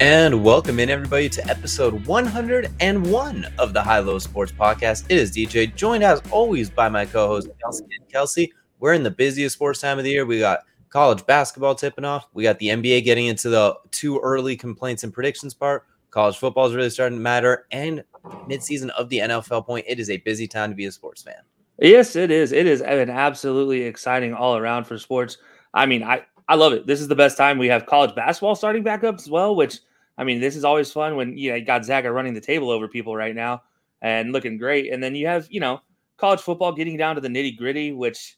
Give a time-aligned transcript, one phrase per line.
[0.00, 5.06] And welcome in everybody to episode 101 of the High Low Sports Podcast.
[5.08, 7.84] It is DJ, joined as always by my co-host Kelsey.
[7.98, 10.24] And Kelsey, we're in the busiest sports time of the year.
[10.24, 12.28] We got college basketball tipping off.
[12.32, 15.84] We got the NBA getting into the too early complaints and predictions part.
[16.12, 18.04] College football is really starting to matter, and
[18.48, 19.84] midseason of the NFL point.
[19.88, 21.42] It is a busy time to be a sports fan.
[21.80, 22.52] Yes, it is.
[22.52, 25.38] It is an absolutely exciting all around for sports.
[25.74, 26.86] I mean, I I love it.
[26.86, 27.58] This is the best time.
[27.58, 29.80] We have college basketball starting back up as well, which
[30.18, 33.16] I mean, this is always fun when you know, Gonzaga running the table over people
[33.16, 33.62] right now
[34.02, 34.92] and looking great.
[34.92, 35.80] And then you have, you know,
[36.16, 38.36] college football getting down to the nitty gritty, which,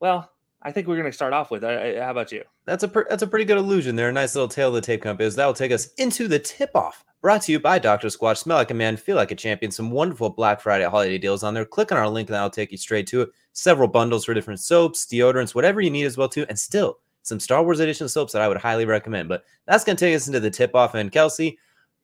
[0.00, 0.30] well,
[0.62, 1.62] I think we're going to start off with.
[1.62, 2.42] How about you?
[2.66, 4.08] That's a per- that's a pretty good illusion there.
[4.08, 5.28] A nice little tail of the tape company.
[5.28, 7.04] That will take us into the tip off.
[7.20, 8.08] Brought to you by Dr.
[8.08, 8.38] Squatch.
[8.38, 9.70] Smell like a man, feel like a champion.
[9.70, 11.64] Some wonderful Black Friday holiday deals on there.
[11.64, 13.30] Click on our link and that'll take you straight to it.
[13.52, 16.46] Several bundles for different soaps, deodorants, whatever you need as well too.
[16.48, 19.28] And still some Star Wars edition soaps that I would highly recommend.
[19.28, 20.94] But that's going to take us into the tip off.
[20.94, 21.58] And Kelsey,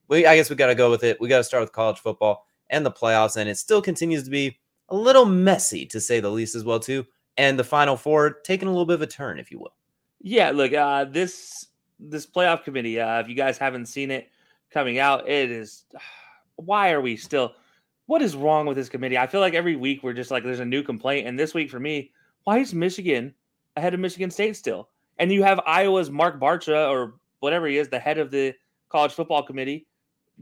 [0.09, 1.21] we I guess we got to go with it.
[1.21, 4.31] We got to start with college football and the playoffs, and it still continues to
[4.31, 4.59] be
[4.89, 7.07] a little messy to say the least, as well too.
[7.37, 9.75] And the Final Four taking a little bit of a turn, if you will.
[10.21, 11.67] Yeah, look, uh, this
[12.01, 13.01] this playoff committee.
[13.01, 14.29] Uh, if you guys haven't seen it
[14.71, 15.85] coming out, it is.
[16.57, 17.55] Why are we still?
[18.07, 19.19] What is wrong with this committee?
[19.19, 21.71] I feel like every week we're just like there's a new complaint, and this week
[21.71, 22.11] for me,
[22.45, 23.35] why is Michigan
[23.77, 24.89] ahead of Michigan State still?
[25.19, 28.55] And you have Iowa's Mark Barta or whatever he is, the head of the
[28.89, 29.87] college football committee,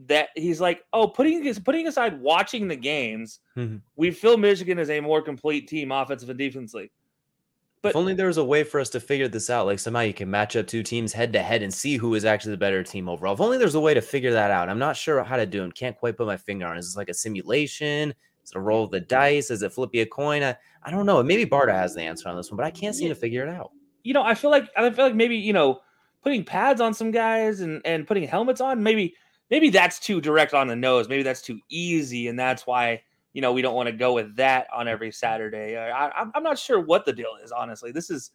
[0.07, 3.77] that he's like, oh, putting putting aside watching the games, mm-hmm.
[3.97, 6.91] we feel Michigan is a more complete team, offensive and defensively.
[7.83, 9.67] But if only there was a way for us to figure this out.
[9.67, 12.25] Like somehow you can match up two teams head to head and see who is
[12.25, 13.35] actually the better team overall.
[13.35, 14.69] If only there's a way to figure that out.
[14.69, 16.77] I'm not sure how to do and can't quite put my finger on.
[16.77, 18.13] Is this like a simulation?
[18.43, 19.51] Is it a roll of the dice?
[19.51, 20.43] Is it flippy a coin?
[20.43, 21.23] I, I don't know.
[21.23, 23.49] Maybe Barta has the answer on this one, but I can't seem to figure it
[23.49, 23.71] out
[24.07, 25.81] you know, I feel like I feel like maybe you know
[26.23, 29.15] putting pads on some guys and and putting helmets on maybe
[29.51, 31.09] maybe that's too direct on the nose.
[31.09, 33.03] Maybe that's too easy, and that's why
[33.33, 35.77] you know we don't want to go with that on every Saturday.
[35.77, 37.51] Uh, I, I'm not sure what the deal is.
[37.51, 38.31] Honestly, this is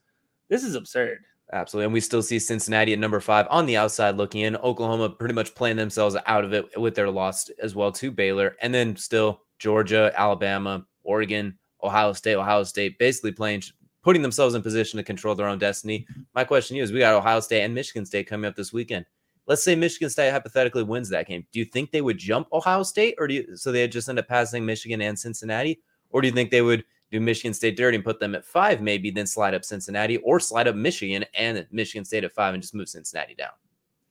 [0.50, 1.20] this is absurd.
[1.54, 1.86] Absolutely.
[1.86, 4.56] And we still see Cincinnati at number five on the outside looking in.
[4.58, 8.56] Oklahoma pretty much playing themselves out of it with their loss as well to Baylor.
[8.62, 13.64] And then still Georgia, Alabama, Oregon, Ohio State, Ohio State basically playing
[14.04, 16.08] putting themselves in position to control their own destiny.
[16.34, 18.74] My question to you is we got Ohio State and Michigan State coming up this
[18.74, 19.06] weekend.
[19.48, 21.46] Let's say Michigan State hypothetically wins that game.
[21.52, 24.20] Do you think they would jump Ohio State or do you so they just end
[24.20, 25.82] up passing Michigan and Cincinnati?
[26.10, 28.82] Or do you think they would do Michigan State dirty and put them at five,
[28.82, 32.62] maybe then slide up Cincinnati or slide up Michigan and Michigan State at five and
[32.62, 33.52] just move Cincinnati down?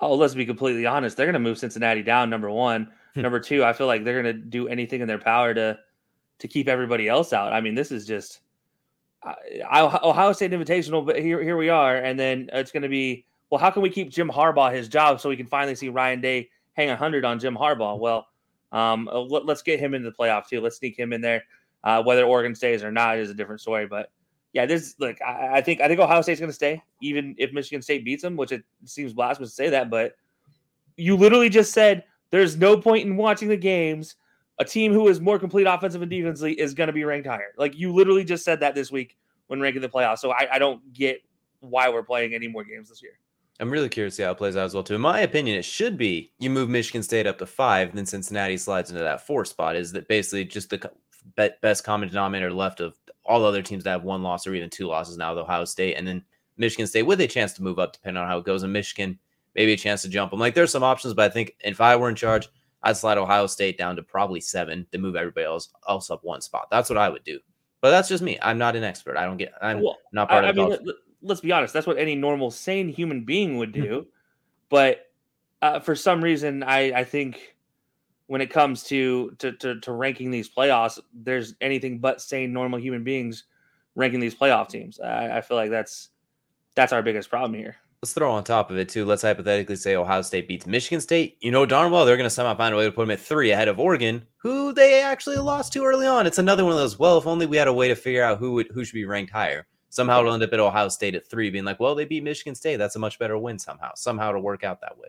[0.01, 1.17] Oh, let's be completely honest.
[1.17, 2.31] They're going to move Cincinnati down.
[2.31, 3.21] Number one, hmm.
[3.21, 3.65] number two.
[3.65, 5.79] I feel like they're going to do anything in their power to
[6.39, 7.53] to keep everybody else out.
[7.53, 8.41] I mean, this is just
[9.25, 13.61] Ohio State Invitational, but here here we are, and then it's going to be well.
[13.61, 16.49] How can we keep Jim Harbaugh his job so we can finally see Ryan Day
[16.73, 17.99] hang a hundred on Jim Harbaugh?
[17.99, 18.29] Well,
[18.73, 20.61] um, uh, let, us get him into the playoff too.
[20.61, 21.45] Let's sneak him in there.
[21.83, 23.87] Uh, whether Oregon stays or not is a different story.
[23.87, 24.11] But
[24.53, 27.53] yeah, this look, I, I think I think Ohio State's going to stay, even if
[27.53, 29.91] Michigan State beats them, which it seems blasphemous to say that.
[29.91, 30.15] But
[30.97, 34.17] you literally just said there's no point in watching the games
[34.61, 37.53] a team who is more complete offensive and defensively is going to be ranked higher.
[37.57, 39.17] Like you literally just said that this week
[39.49, 40.19] when ranking the playoffs.
[40.19, 41.23] So I, I don't get
[41.61, 43.13] why we're playing any more games this year.
[43.59, 44.95] I'm really curious to see how it plays out as well, too.
[44.95, 48.57] In my opinion, it should be you move Michigan State up to five, then Cincinnati
[48.57, 49.77] slides into that four spot.
[49.77, 50.91] Is that basically just the
[51.61, 54.87] best common denominator left of all other teams that have one loss or even two
[54.87, 56.23] losses now The Ohio State, and then
[56.57, 58.63] Michigan State with a chance to move up depending on how it goes.
[58.63, 59.19] And Michigan,
[59.55, 60.41] maybe a chance to jump them.
[60.41, 62.49] Like there's some options, but I think if I were in charge,
[62.83, 66.41] I'd slide Ohio State down to probably seven to move everybody else else up one
[66.41, 66.69] spot.
[66.71, 67.39] That's what I would do.
[67.81, 68.39] But that's just me.
[68.43, 69.17] I'm not an expert.
[69.17, 69.53] I don't get.
[69.61, 70.59] I'm well, not part I, of.
[70.59, 70.79] I mean,
[71.23, 71.73] let, us be honest.
[71.73, 74.07] That's what any normal, sane human being would do.
[74.69, 75.11] but
[75.63, 77.57] uh, for some reason, I I think
[78.27, 82.79] when it comes to, to to to ranking these playoffs, there's anything but sane, normal
[82.79, 83.45] human beings
[83.95, 85.01] ranking these playoff teams.
[85.01, 86.11] I, I feel like that's
[86.75, 87.77] that's our biggest problem here.
[88.03, 89.05] Let's throw on top of it too.
[89.05, 91.37] Let's hypothetically say Ohio State beats Michigan State.
[91.43, 93.21] You know darn well they're going to somehow find a way to put them at
[93.21, 96.27] three ahead of Oregon, who they actually lost to early on.
[96.27, 96.99] It's another one of those.
[96.99, 99.05] Well, if only we had a way to figure out who would who should be
[99.05, 99.67] ranked higher.
[99.91, 102.55] Somehow it'll end up at Ohio State at three, being like, well, they beat Michigan
[102.55, 102.77] State.
[102.77, 103.91] That's a much better win somehow.
[103.97, 105.09] Somehow to work out that way.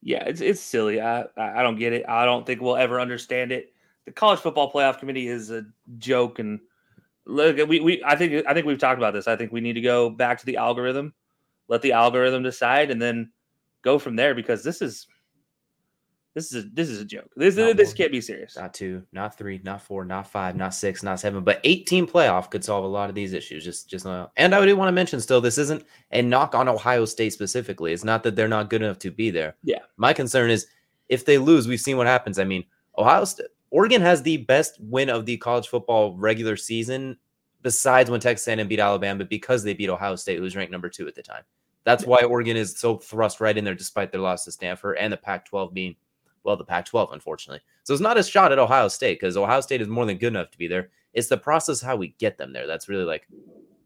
[0.00, 1.00] Yeah, it's it's silly.
[1.00, 2.08] I I don't get it.
[2.08, 3.72] I don't think we'll ever understand it.
[4.04, 5.66] The college football playoff committee is a
[5.98, 6.60] joke, and
[7.26, 9.26] look, we we I think I think we've talked about this.
[9.26, 11.12] I think we need to go back to the algorithm
[11.70, 13.30] let the algorithm decide, and then
[13.82, 15.06] go from there because this is
[16.34, 17.30] this is a, this is a joke.
[17.34, 18.56] This not this can't be serious.
[18.56, 22.50] Not two, not three, not four, not five, not six, not seven, but 18 playoff
[22.50, 23.64] could solve a lot of these issues.
[23.64, 24.32] Just just not.
[24.36, 27.92] And I do want to mention still, this isn't a knock on Ohio State specifically.
[27.92, 29.56] It's not that they're not good enough to be there.
[29.62, 29.80] Yeah.
[29.96, 30.66] My concern is
[31.08, 32.38] if they lose, we've seen what happens.
[32.38, 32.64] I mean,
[32.98, 37.16] Ohio State, Oregon has the best win of the college football regular season
[37.62, 40.88] besides when Texas A&M beat Alabama because they beat Ohio State, who was ranked number
[40.88, 41.42] two at the time.
[41.84, 45.12] That's why Oregon is so thrust right in there, despite their loss to Stanford and
[45.12, 45.96] the Pac 12 being,
[46.44, 47.62] well, the Pac 12, unfortunately.
[47.84, 50.28] So it's not a shot at Ohio State because Ohio State is more than good
[50.28, 50.90] enough to be there.
[51.12, 52.66] It's the process how we get them there.
[52.66, 53.26] That's really like,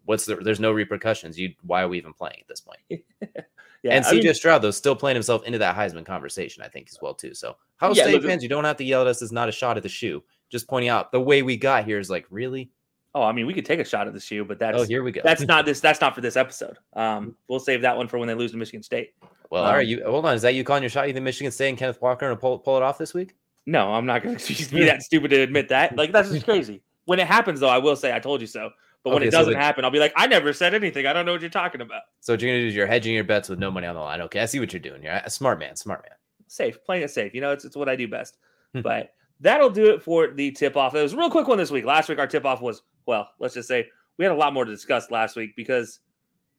[0.05, 1.39] what's the, there's no repercussions.
[1.39, 2.81] You, why are we even playing at this point?
[2.91, 6.89] yeah, and CJ mean, Stroud, though, still playing himself into that Heisman conversation, I think,
[6.91, 7.33] as well, too.
[7.33, 9.23] So, Ohio yeah, State look, fans, you don't have to yell at us.
[9.23, 10.23] It's not a shot at the shoe.
[10.51, 12.71] Just pointing out the way we got here is like, really?
[13.15, 15.05] Oh, I mean, we could take a shot at the shoe, but that's oh, here
[15.05, 15.21] we go.
[15.23, 15.81] That's not this.
[15.81, 16.79] That's not for this episode.
[16.95, 19.15] Um, we'll save that one for when they lose to Michigan State.
[19.51, 19.87] Well, um, all right.
[19.87, 20.35] You hold on.
[20.35, 21.07] Is that you calling your shot?
[21.07, 23.35] You think Michigan State and Kenneth Walker and pull pull it off this week?
[23.67, 25.97] No, I'm not going to be that stupid to admit that.
[25.97, 26.83] Like that's just crazy.
[27.05, 28.71] When it happens, though, I will say I told you so.
[29.05, 31.07] But when okay, it doesn't so happen, I'll be like, I never said anything.
[31.07, 32.03] I don't know what you're talking about.
[32.21, 34.01] So what you're gonna do is you're hedging your bets with no money on the
[34.01, 34.23] line.
[34.23, 35.03] Okay, I see what you're doing.
[35.03, 35.77] You're a smart man.
[35.77, 36.17] Smart man.
[36.49, 37.35] Safe, playing it safe.
[37.35, 38.39] You know, it's it's what I do best.
[38.75, 38.81] Hmm.
[38.81, 39.13] but
[39.45, 40.95] that'll do it for the tip off.
[40.95, 41.85] It was a real quick one this week.
[41.85, 43.87] Last week our tip off was well, let's just say
[44.17, 46.01] we had a lot more to discuss last week because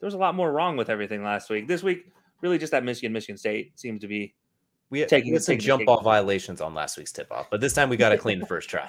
[0.00, 1.66] there was a lot more wrong with everything last week.
[1.66, 2.06] This week,
[2.40, 4.34] really just that Michigan Michigan State seems to be
[4.88, 7.72] we, taking, we had some jump ball violations on last week's tip off, but this
[7.72, 8.88] time we got to clean the first try.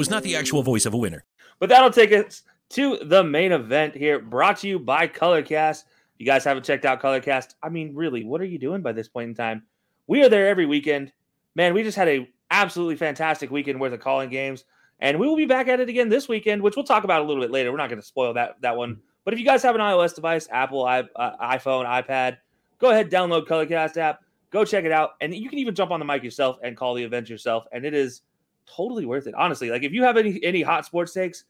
[0.00, 1.24] was not the actual voice of a winner.
[1.58, 5.84] But that'll take us to the main event here, brought to you by Colorcast.
[6.18, 7.54] You guys haven't checked out Colorcast.
[7.62, 9.62] I mean, really, what are you doing by this point in time?
[10.06, 11.12] We are there every weekend.
[11.54, 14.64] Man, we just had a absolutely fantastic weekend worth of calling games.
[15.00, 17.24] And we will be back at it again this weekend, which we'll talk about a
[17.24, 17.70] little bit later.
[17.70, 19.00] We're not going to spoil that, that one.
[19.26, 22.38] But if you guys have an iOS device, Apple, I, uh, iPhone, iPad,
[22.78, 24.20] go ahead, download Colorcast app,
[24.50, 25.10] go check it out.
[25.20, 27.66] And you can even jump on the mic yourself and call the event yourself.
[27.72, 28.22] And it is
[28.76, 29.34] totally worth it.
[29.34, 31.44] Honestly, like if you have any any hot sports takes,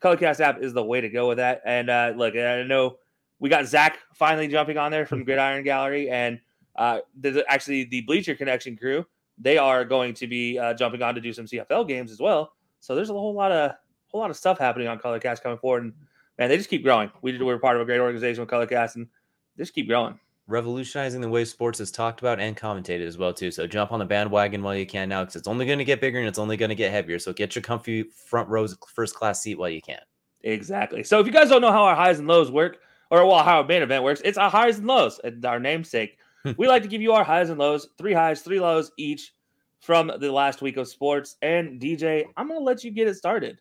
[0.00, 1.62] Colorcast app is the way to go with that.
[1.64, 2.98] And uh, look, I know
[3.38, 6.40] we got Zach finally jumping on there from Gridiron Gallery, and
[6.76, 9.04] uh, there's actually the Bleacher Connection crew.
[9.38, 12.52] They are going to be uh, jumping on to do some CFL games as well.
[12.80, 13.72] So there's a whole lot of
[14.08, 15.92] whole lot of stuff happening on Colorcast coming forward, and
[16.38, 17.10] man, they just keep growing.
[17.22, 19.08] We we're part of a great organization with Colorcast, and
[19.56, 20.18] just keep growing
[20.50, 23.50] revolutionizing the way sports is talked about and commentated as well too.
[23.50, 26.00] So jump on the bandwagon while you can now because it's only going to get
[26.00, 27.18] bigger and it's only going to get heavier.
[27.18, 30.00] So get your comfy front rows first class seat while you can.
[30.42, 31.04] Exactly.
[31.04, 32.78] So if you guys don't know how our highs and lows work,
[33.10, 36.18] or well, how our main event works, it's our highs and lows, and our namesake.
[36.44, 36.52] Hmm.
[36.56, 39.34] we like to give you our highs and lows, three highs, three lows each
[39.80, 41.36] from the last week of sports.
[41.42, 43.60] And DJ, I'm going to let you get it started.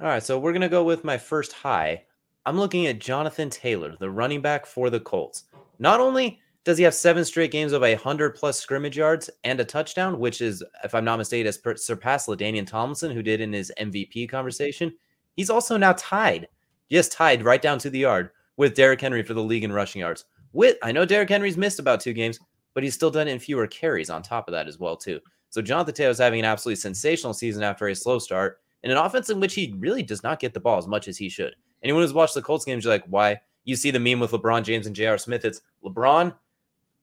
[0.00, 2.04] All right, so we're going to go with my first high.
[2.46, 5.46] I'm looking at Jonathan Taylor, the running back for the Colts.
[5.80, 9.58] Not only does he have seven straight games of a hundred plus scrimmage yards and
[9.58, 13.52] a touchdown, which is, if I'm not mistaken, has surpassed LaDainian Tomlinson, who did in
[13.52, 14.94] his MVP conversation.
[15.34, 16.46] He's also now tied,
[16.88, 20.02] just tied right down to the yard with Derrick Henry for the league in rushing
[20.02, 20.24] yards.
[20.52, 22.38] With I know Derrick Henry's missed about two games,
[22.74, 25.18] but he's still done in fewer carries on top of that as well too.
[25.50, 29.30] So Jonathan Taylor's having an absolutely sensational season after a slow start in an offense
[29.30, 31.56] in which he really does not get the ball as much as he should.
[31.86, 33.40] Anyone who's watched the Colts games, you're like, why?
[33.62, 35.18] You see the meme with LeBron James and J.R.
[35.18, 35.44] Smith.
[35.44, 36.34] It's LeBron,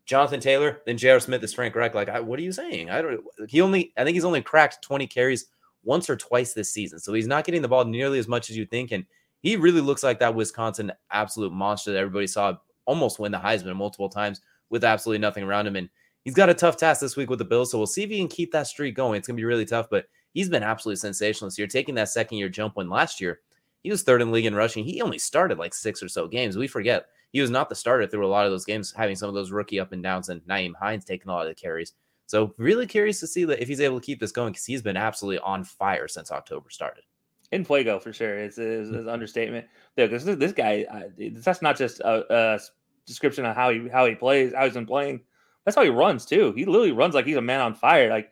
[0.03, 1.21] Jonathan Taylor, then J.R.
[1.21, 1.95] Smith is Frank Reich.
[1.95, 2.89] Like, I, what are you saying?
[2.89, 3.23] I don't.
[3.47, 3.93] He only.
[3.95, 5.45] I think he's only cracked 20 carries
[5.85, 6.99] once or twice this season.
[6.99, 8.91] So he's not getting the ball nearly as much as you think.
[8.91, 9.05] And
[9.39, 13.77] he really looks like that Wisconsin absolute monster that everybody saw almost win the Heisman
[13.77, 15.77] multiple times with absolutely nothing around him.
[15.77, 15.89] And
[16.25, 17.71] he's got a tough task this week with the Bills.
[17.71, 19.19] So we'll see if he can keep that streak going.
[19.19, 21.67] It's to be really tough, but he's been absolutely sensational this year.
[21.67, 23.39] Taking that second year jump when last year
[23.83, 24.83] he was third in league in rushing.
[24.83, 26.57] He only started like six or so games.
[26.57, 29.27] We forget he was not the starter through a lot of those games, having some
[29.27, 31.93] of those rookie up and downs, and Nyheim Hines taking a lot of the carries.
[32.25, 34.81] So really curious to see that if he's able to keep this going because he's
[34.81, 37.03] been absolutely on fire since October started.
[37.51, 38.37] In Fuego for sure.
[38.39, 39.67] It's, it's, it's understatement.
[39.97, 40.85] Yeah, because this guy,
[41.17, 42.59] that's not just a, a,
[43.05, 45.19] description of how he how he plays, how he's been playing.
[45.65, 46.53] That's how he runs too.
[46.55, 48.09] He literally runs like he's a man on fire.
[48.09, 48.31] Like,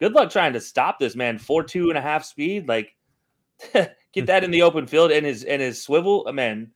[0.00, 1.38] good luck trying to stop this man.
[1.38, 2.68] Four two and a half speed.
[2.68, 2.94] Like,
[4.12, 4.26] get hmm.
[4.26, 6.24] that in the open field and his and his swivel.
[6.26, 6.70] Uh, man,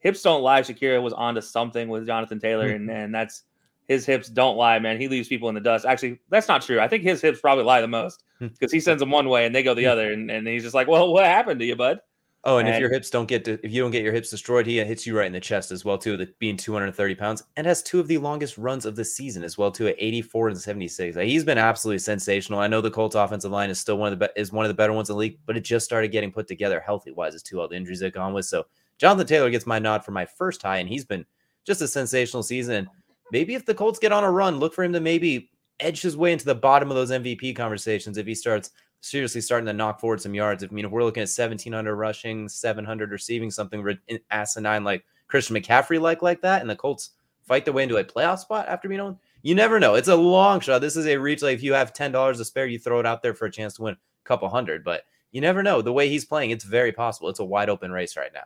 [0.00, 0.62] hips don't lie.
[0.62, 2.74] Shakira was onto something with Jonathan Taylor, hmm.
[2.74, 3.44] and and that's
[3.86, 5.00] his hips don't lie, man.
[5.00, 5.86] He leaves people in the dust.
[5.86, 6.78] Actually, that's not true.
[6.78, 8.48] I think his hips probably lie the most hmm.
[8.48, 10.74] because he sends them one way and they go the other, and, and he's just
[10.74, 12.00] like, well, what happened to you, bud?
[12.44, 14.30] Oh, and, and, if your hips don't get to, if you don't get your hips
[14.30, 16.24] destroyed, he hits you right in the chest as well too.
[16.38, 19.72] Being 230 pounds and has two of the longest runs of the season as well
[19.72, 21.16] too at 84 and 76.
[21.16, 22.60] Like, he's been absolutely sensational.
[22.60, 24.68] I know the Colts offensive line is still one of the be- is one of
[24.68, 27.34] the better ones in the league, but it just started getting put together healthy wise
[27.34, 28.46] as to all the injuries they've gone with.
[28.46, 28.66] So
[28.98, 31.26] Jonathan Taylor gets my nod for my first high, and he's been
[31.66, 32.74] just a sensational season.
[32.76, 32.88] And
[33.32, 36.16] maybe if the Colts get on a run, look for him to maybe edge his
[36.16, 40.00] way into the bottom of those MVP conversations if he starts seriously starting to knock
[40.00, 40.64] forward some yards.
[40.64, 43.98] I mean, if we're looking at 1700 rushing, 700 receiving, something
[44.30, 47.10] asinine like Christian McCaffrey like like that, and the Colts
[47.42, 49.18] fight their way into a playoff spot after being on.
[49.42, 49.94] You never know.
[49.94, 50.80] It's a long shot.
[50.80, 51.42] This is a reach.
[51.42, 53.50] Like if you have ten dollars to spare, you throw it out there for a
[53.50, 54.84] chance to win a couple hundred.
[54.84, 55.82] But you never know.
[55.82, 57.28] The way he's playing, it's very possible.
[57.28, 58.44] It's a wide open race right now.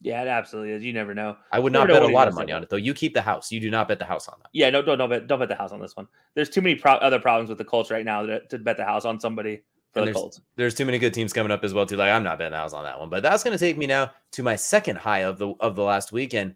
[0.00, 0.84] Yeah, it absolutely is.
[0.84, 1.36] You never know.
[1.50, 2.76] I would not bet a lot of money on it though.
[2.76, 3.50] You keep the house.
[3.50, 4.48] You do not bet the house on that.
[4.52, 6.06] Yeah, no, don't don't bet don't bet the house on this one.
[6.34, 8.84] There's too many pro- other problems with the Colts right now to, to bet the
[8.84, 10.40] house on somebody for the there's, Colts.
[10.56, 11.96] There's too many good teams coming up as well too.
[11.96, 14.12] Like I'm not betting house on that one, but that's going to take me now
[14.32, 16.54] to my second high of the of the last weekend.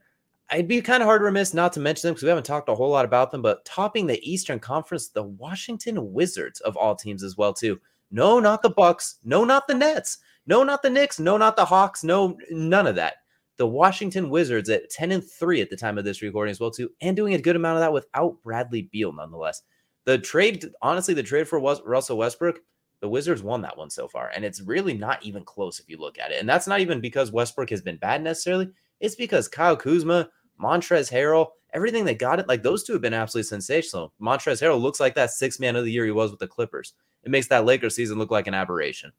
[0.51, 2.75] I'd be kind of hard remiss not to mention them because we haven't talked a
[2.75, 3.41] whole lot about them.
[3.41, 7.81] But topping the Eastern Conference, the Washington Wizards of all teams as well too.
[8.11, 9.17] No, not the Bucks.
[9.25, 10.19] No, not the Nets.
[10.47, 11.19] No, not the Knicks.
[11.19, 12.05] No, not the Hawks.
[12.05, 13.15] No, none of that
[13.63, 16.71] the Washington Wizards at 10 and 3 at the time of this recording as well
[16.71, 19.63] too and doing a good amount of that without Bradley Beal nonetheless.
[20.05, 22.61] The trade honestly the trade for Russell Westbrook,
[23.03, 25.99] the Wizards won that one so far and it's really not even close if you
[25.99, 26.39] look at it.
[26.39, 28.71] And that's not even because Westbrook has been bad necessarily.
[29.01, 30.31] It's because Kyle Kuzma,
[30.63, 34.13] Montrezl Harrell, everything they got it like those two have been absolutely sensational.
[34.21, 36.95] Montrezl Harrell looks like that six man of the year he was with the Clippers.
[37.25, 39.11] It makes that Lakers season look like an aberration.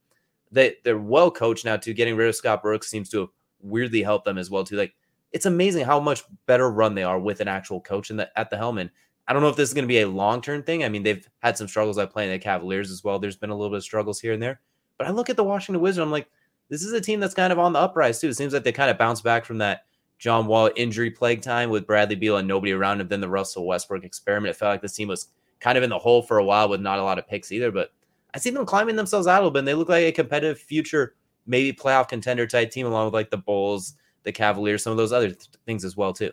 [0.50, 1.94] They they're well coached now too.
[1.94, 4.78] Getting rid of Scott Brooks seems to have weirdly help them as well too.
[4.78, 4.94] Like
[5.34, 8.50] it's amazing how much better run they are with an actual coach in the, at
[8.50, 8.78] the helm.
[8.78, 8.92] And
[9.27, 10.84] I don't know if this is going to be a long term thing.
[10.84, 13.20] I mean, they've had some struggles I playing the Cavaliers as well.
[13.20, 14.60] There's been a little bit of struggles here and there.
[14.98, 16.27] But I look at the Washington Wizards, I'm like,
[16.70, 18.30] this is a team that's kind of on the uprise too.
[18.30, 19.86] It seems like they kind of bounced back from that
[20.20, 23.08] John Wall injury plague time with Bradley Beal and nobody around him.
[23.08, 24.51] Then the Russell Westbrook experiment.
[24.51, 25.27] It felt like this team was
[25.60, 27.72] kind of in the hole for a while with not a lot of picks either.
[27.72, 27.92] But
[28.34, 29.60] I see them climbing themselves out a little bit.
[29.60, 31.15] And they look like a competitive future,
[31.46, 35.13] maybe playoff contender type team, along with like the Bulls, the Cavaliers, some of those
[35.13, 36.32] other th- things as well too.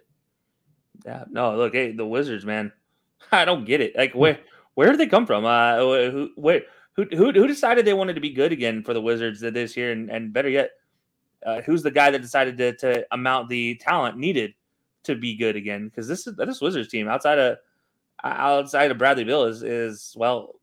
[1.04, 2.73] Yeah, no, look, hey, the Wizards, man,
[3.32, 3.96] I don't get it.
[3.96, 4.38] Like, where
[4.74, 5.44] where did they come from?
[5.44, 6.62] Uh, who where
[6.94, 9.92] who who who decided they wanted to be good again for the Wizards this year,
[9.92, 10.70] and, and better yet,
[11.44, 14.54] uh, who's the guy that decided to to amount the talent needed
[15.04, 15.88] to be good again?
[15.88, 17.58] Because this is this Wizards team outside of
[18.22, 20.56] outside of Bradley Beal is is well,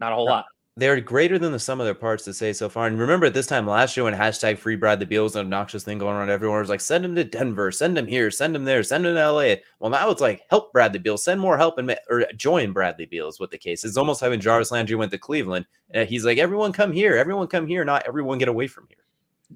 [0.00, 2.68] not a whole lot they're greater than the sum of their parts to say so
[2.68, 2.88] far.
[2.88, 5.42] And remember at this time last year when hashtag free Brad the Beal was an
[5.42, 8.28] obnoxious thing going around everywhere, it was like send him to Denver, send him here,
[8.30, 9.54] send him there, send him to LA.
[9.78, 13.28] Well, now it's like help Bradley Beal, send more help and or join Bradley Beal
[13.28, 13.92] is what the case is.
[13.92, 15.66] It's almost having Jarvis Landry went to Cleveland.
[15.90, 18.98] And he's like, everyone come here, everyone come here, not everyone get away from here.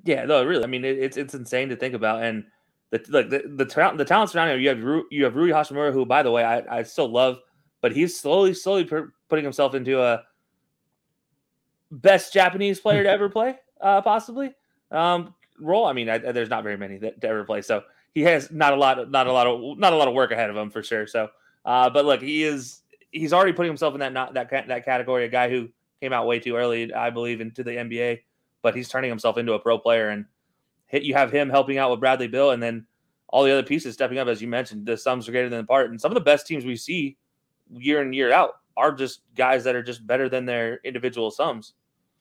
[0.05, 0.63] Yeah, no, really.
[0.63, 2.23] I mean, it, it's it's insane to think about.
[2.23, 2.45] And
[2.91, 6.23] the like the the, the, talent surrounding you have you have Rui Hachimura, who by
[6.23, 7.39] the way I, I still love,
[7.83, 8.85] but he's slowly slowly
[9.29, 10.23] putting himself into a
[11.91, 14.55] best Japanese player to ever play, uh, possibly.
[14.91, 15.87] Um, role.
[15.87, 17.83] I mean, I, there's not very many that to ever play, so
[18.15, 20.51] he has not a lot, not a lot of, not a lot of work ahead
[20.51, 21.07] of him for sure.
[21.07, 21.29] So,
[21.65, 25.25] uh, but look, he is, he's already putting himself in that not that that category.
[25.25, 25.69] A guy who
[26.01, 28.21] came out way too early, I believe, into the NBA,
[28.63, 30.11] but he's turning himself into a pro player.
[30.11, 30.27] And
[30.87, 32.87] hit, you have him helping out with Bradley Beal, and then
[33.29, 34.87] all the other pieces stepping up, as you mentioned.
[34.87, 37.17] The sums are greater than the part, and some of the best teams we see
[37.71, 41.75] year in year out are just guys that are just better than their individual sums.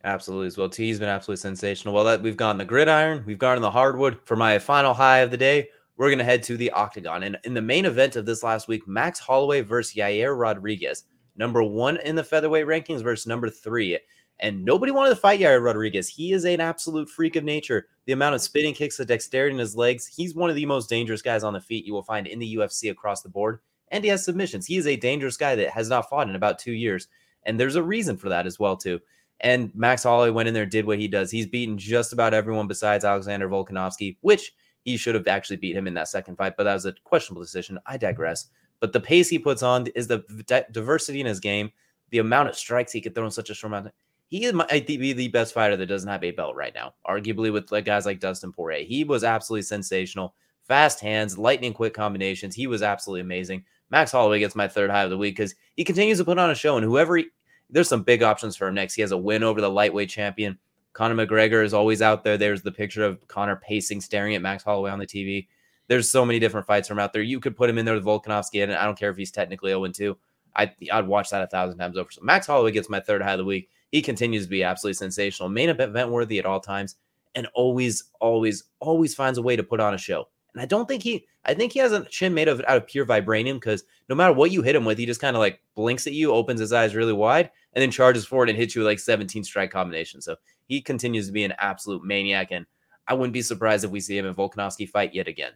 [0.03, 0.69] Absolutely as well.
[0.69, 1.93] T's been absolutely sensational.
[1.93, 4.19] Well, that we've gone the gridiron, we've gone the hardwood.
[4.25, 7.23] For my final high of the day, we're gonna head to the octagon.
[7.23, 11.63] And in the main event of this last week, Max Holloway versus Yair Rodriguez, number
[11.63, 13.99] one in the featherweight rankings versus number three.
[14.39, 16.07] And nobody wanted to fight Yair Rodriguez.
[16.07, 17.87] He is an absolute freak of nature.
[18.05, 20.89] The amount of spinning kicks, the dexterity in his legs, he's one of the most
[20.89, 23.59] dangerous guys on the feet you will find in the UFC across the board.
[23.89, 24.67] And he has submissions.
[24.67, 27.07] He is a dangerous guy that has not fought in about two years.
[27.43, 28.99] And there's a reason for that as well, too.
[29.39, 31.29] And Max Holloway went in there, did what he does.
[31.29, 34.53] He's beaten just about everyone besides Alexander Volkanovski, which
[34.83, 37.41] he should have actually beat him in that second fight, but that was a questionable
[37.41, 37.77] decision.
[37.85, 38.47] I digress.
[38.79, 40.23] But the pace he puts on is the
[40.71, 41.71] diversity in his game,
[42.09, 43.87] the amount of strikes he could throw in such a short amount.
[43.87, 43.91] Of
[44.29, 47.69] he might be the best fighter that doesn't have a belt right now, arguably with
[47.85, 48.85] guys like Dustin Poirier.
[48.85, 50.35] He was absolutely sensational.
[50.63, 52.53] Fast hands, lightning quick combinations.
[52.53, 53.63] He was absolutely amazing.
[53.89, 56.49] Max Holloway gets my third high of the week because he continues to put on
[56.49, 57.27] a show, and whoever he,
[57.69, 58.95] there's some big options for him next.
[58.95, 60.57] He has a win over the lightweight champion.
[60.93, 62.37] Conor McGregor is always out there.
[62.37, 65.47] There's the picture of Conor pacing, staring at Max Holloway on the TV.
[65.87, 67.21] There's so many different fights from out there.
[67.21, 69.71] You could put him in there with Volkanovski, and I don't care if he's technically
[69.71, 70.17] 0 2.
[70.55, 72.09] I, I'd watch that a thousand times over.
[72.11, 73.69] So Max Holloway gets my third high of the week.
[73.91, 76.95] He continues to be absolutely sensational, main event worthy at all times,
[77.35, 80.27] and always, always, always finds a way to put on a show.
[80.57, 82.87] And I don't think he, I think he has a chin made of out of
[82.87, 85.61] pure vibranium because no matter what you hit him with, he just kind of like
[85.75, 88.81] blinks at you, opens his eyes really wide, and then charges forward and hits you
[88.81, 90.25] with like 17 strike combinations.
[90.25, 90.35] So
[90.65, 92.65] he continues to be an absolute maniac, and
[93.07, 95.51] I wouldn't be surprised if we see him in Volkanovski fight yet again.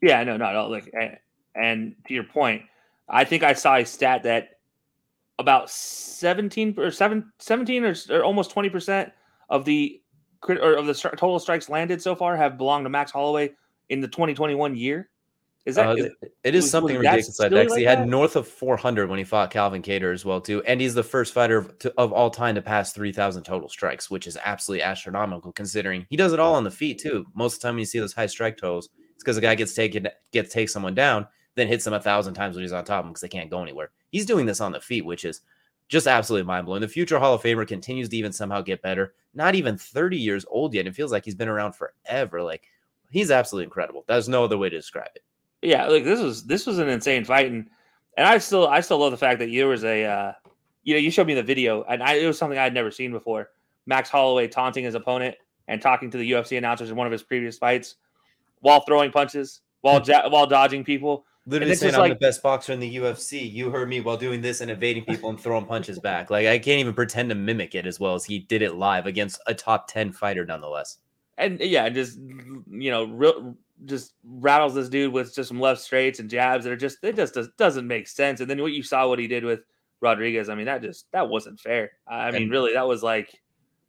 [0.00, 0.70] Yeah, no, not at all.
[0.70, 1.18] Like, and,
[1.56, 2.62] and to your point,
[3.08, 4.60] I think I saw a stat that
[5.40, 9.10] about 17 or 7, 17 or, or almost 20%
[9.48, 10.00] of the
[10.48, 13.50] or of the total strikes landed so far have belonged to Max Holloway
[13.90, 15.10] in the 2021 year.
[15.66, 15.88] Is that?
[15.88, 16.10] Uh, is,
[16.42, 17.68] it is was, something was ridiculous like that.
[17.68, 20.80] Like he had north of 400 when he fought Calvin Kattar as well too, and
[20.80, 24.38] he's the first fighter to, of all time to pass 3,000 total strikes, which is
[24.42, 27.26] absolutely astronomical considering he does it all on the feet too.
[27.34, 29.54] Most of the time, when you see those high strike totals, it's because a guy
[29.54, 32.84] gets taken gets take someone down, then hits them a thousand times when he's on
[32.84, 33.90] top of them because they can't go anywhere.
[34.10, 35.42] He's doing this on the feet, which is
[35.88, 36.80] just absolutely mind blowing.
[36.80, 39.12] The future Hall of Famer continues to even somehow get better.
[39.34, 40.86] Not even 30 years old yet.
[40.86, 42.42] It feels like he's been around forever.
[42.42, 42.62] Like
[43.10, 44.04] he's absolutely incredible.
[44.06, 45.22] There's no other way to describe it.
[45.62, 47.68] Yeah, like this was this was an insane fight, and
[48.16, 50.32] and I still I still love the fact that there was a uh,
[50.82, 52.90] you know you showed me the video, and I, it was something I had never
[52.90, 53.50] seen before.
[53.86, 55.36] Max Holloway taunting his opponent
[55.68, 57.96] and talking to the UFC announcers in one of his previous fights
[58.60, 61.26] while throwing punches, while ja- while dodging people.
[61.46, 63.50] Literally saying I'm like, the best boxer in the UFC.
[63.50, 66.30] You heard me while doing this and evading people and throwing punches back.
[66.30, 69.06] Like I can't even pretend to mimic it as well as he did it live
[69.06, 70.98] against a top ten fighter, nonetheless.
[71.40, 76.20] And yeah, just you know, real, just rattles this dude with just some left straights
[76.20, 78.40] and jabs that are just it just does, doesn't make sense.
[78.40, 79.60] And then what you saw what he did with
[80.00, 81.92] Rodriguez, I mean, that just that wasn't fair.
[82.06, 83.40] I mean, really, that was like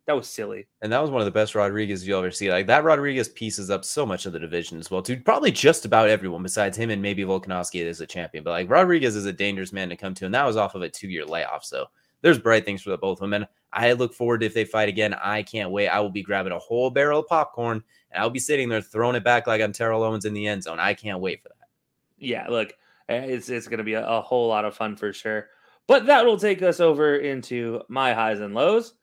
[0.07, 0.67] that was silly.
[0.81, 2.51] And that was one of the best Rodriguez you'll ever see.
[2.51, 5.19] Like that Rodriguez pieces up so much of the division as well, too.
[5.19, 8.43] Probably just about everyone besides him and maybe Volkanovski is a champion.
[8.43, 10.81] But like Rodriguez is a dangerous man to come to, and that was off of
[10.81, 11.63] a two-year layoff.
[11.63, 11.85] So
[12.21, 13.33] there's bright things for the both of them.
[13.33, 15.13] And I look forward to if they fight again.
[15.13, 15.87] I can't wait.
[15.87, 19.15] I will be grabbing a whole barrel of popcorn and I'll be sitting there throwing
[19.15, 20.79] it back like I'm Terrell Owens in the end zone.
[20.79, 21.69] I can't wait for that.
[22.17, 22.73] Yeah, look,
[23.09, 25.47] eh, it's it's going to be a, a whole lot of fun for sure.
[25.87, 28.93] But that will take us over into my highs and lows.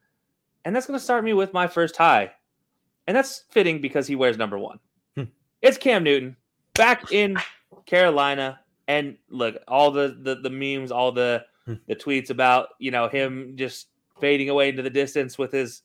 [0.64, 2.32] And that's going to start me with my first high.
[3.06, 4.78] And that's fitting because he wears number one.
[5.16, 5.24] Hmm.
[5.62, 6.36] It's Cam Newton
[6.74, 7.38] back in
[7.86, 8.60] Carolina.
[8.86, 11.74] And look, all the, the, the memes, all the, hmm.
[11.86, 13.88] the tweets about, you know, him just
[14.20, 15.82] fading away into the distance with his,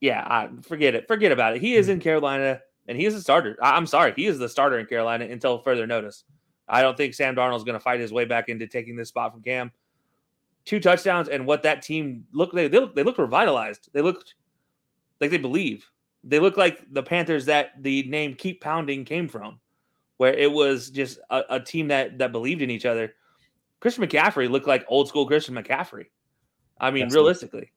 [0.00, 1.08] yeah, I, forget it.
[1.08, 1.62] Forget about it.
[1.62, 1.92] He is hmm.
[1.92, 3.56] in Carolina and he is a starter.
[3.62, 4.12] I, I'm sorry.
[4.16, 6.24] He is the starter in Carolina until further notice.
[6.68, 9.32] I don't think Sam Darnold's going to fight his way back into taking this spot
[9.32, 9.70] from Cam
[10.66, 13.88] two touchdowns, and what that team looked they they, they looked revitalized.
[13.94, 14.34] They looked
[15.20, 15.88] like they believe.
[16.24, 19.58] They look like the Panthers that the name "Keep Pounding" came from,
[20.18, 23.14] where it was just a, a team that that believed in each other.
[23.80, 26.06] Christian McCaffrey looked like old school Christian McCaffrey.
[26.78, 27.24] I mean, Absolutely.
[27.24, 27.72] realistically.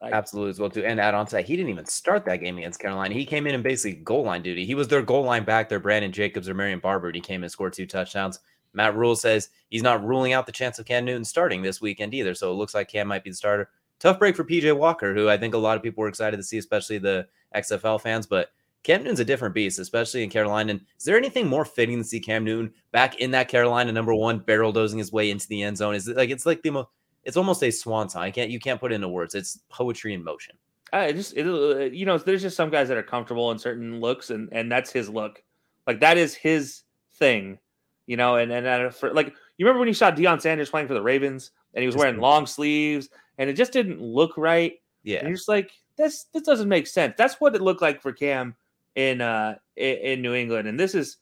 [0.00, 0.84] Like, Absolutely as well too.
[0.84, 3.14] And add on to that, he didn't even start that game against Carolina.
[3.14, 4.66] He came in and basically goal line duty.
[4.66, 7.06] He was their goal line back, their Brandon Jacobs or Marion Barber.
[7.06, 8.40] And he came and scored two touchdowns.
[8.74, 12.14] Matt Rhule says he's not ruling out the chance of Cam Newton starting this weekend
[12.14, 12.34] either.
[12.34, 13.70] So it looks like Cam might be the starter.
[14.00, 16.42] Tough break for PJ Walker, who I think a lot of people were excited to
[16.42, 18.26] see, especially the XFL fans.
[18.26, 18.48] But
[18.82, 20.72] Cam Newton's a different beast, especially in Carolina.
[20.72, 24.14] And is there anything more fitting to see Cam Newton back in that Carolina number
[24.14, 25.94] one, barrel dozing his way into the end zone?
[25.94, 26.88] Is it like it's like the most?
[27.24, 28.22] It's almost a swan song.
[28.22, 28.50] I can't.
[28.50, 29.34] You can't put it into words.
[29.34, 30.56] It's poetry in motion.
[30.92, 34.00] I just it, uh, you know, there's just some guys that are comfortable in certain
[34.00, 35.42] looks, and and that's his look.
[35.86, 36.82] Like that is his
[37.14, 37.58] thing
[38.06, 40.94] you know, and and for like you remember when you saw Deion Sanders playing for
[40.94, 43.08] the Ravens and he was wearing long sleeves
[43.38, 44.74] and it just didn't look right.
[45.02, 46.26] Yeah, and you're just like this.
[46.32, 47.14] This doesn't make sense.
[47.16, 48.54] That's what it looked like for Cam
[48.96, 51.18] in uh in, in New England, and this is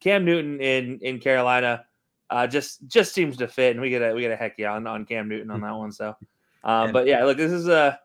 [0.00, 1.84] Cam Newton in in Carolina.
[2.32, 4.72] Uh, just just seems to fit, and we get a we get a heck yeah
[4.72, 5.92] on, on Cam Newton on that one.
[5.92, 6.16] So,
[6.64, 8.00] um, but yeah, look, this is a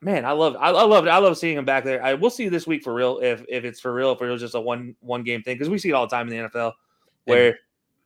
[0.00, 2.02] man, I love, I, I love, I love seeing him back there.
[2.02, 4.40] I we'll see this week for real if if it's for real, if it was
[4.40, 6.48] just a one one game thing because we see it all the time in the
[6.48, 6.72] NFL
[7.24, 7.56] where And-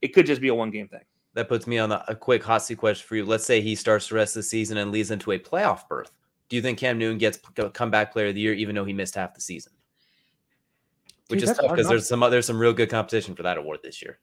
[0.03, 1.01] it could just be a one game thing.
[1.35, 3.25] That puts me on the, a quick hot seat question for you.
[3.25, 6.13] Let's say he starts the rest of the season and leads into a playoff berth.
[6.49, 7.41] Do you think Cam Newton gets
[7.73, 9.73] comeback player of the year, even though he missed half the season?
[11.29, 13.81] Which Dude, is tough because there's some there's some real good competition for that award
[13.83, 14.21] this year.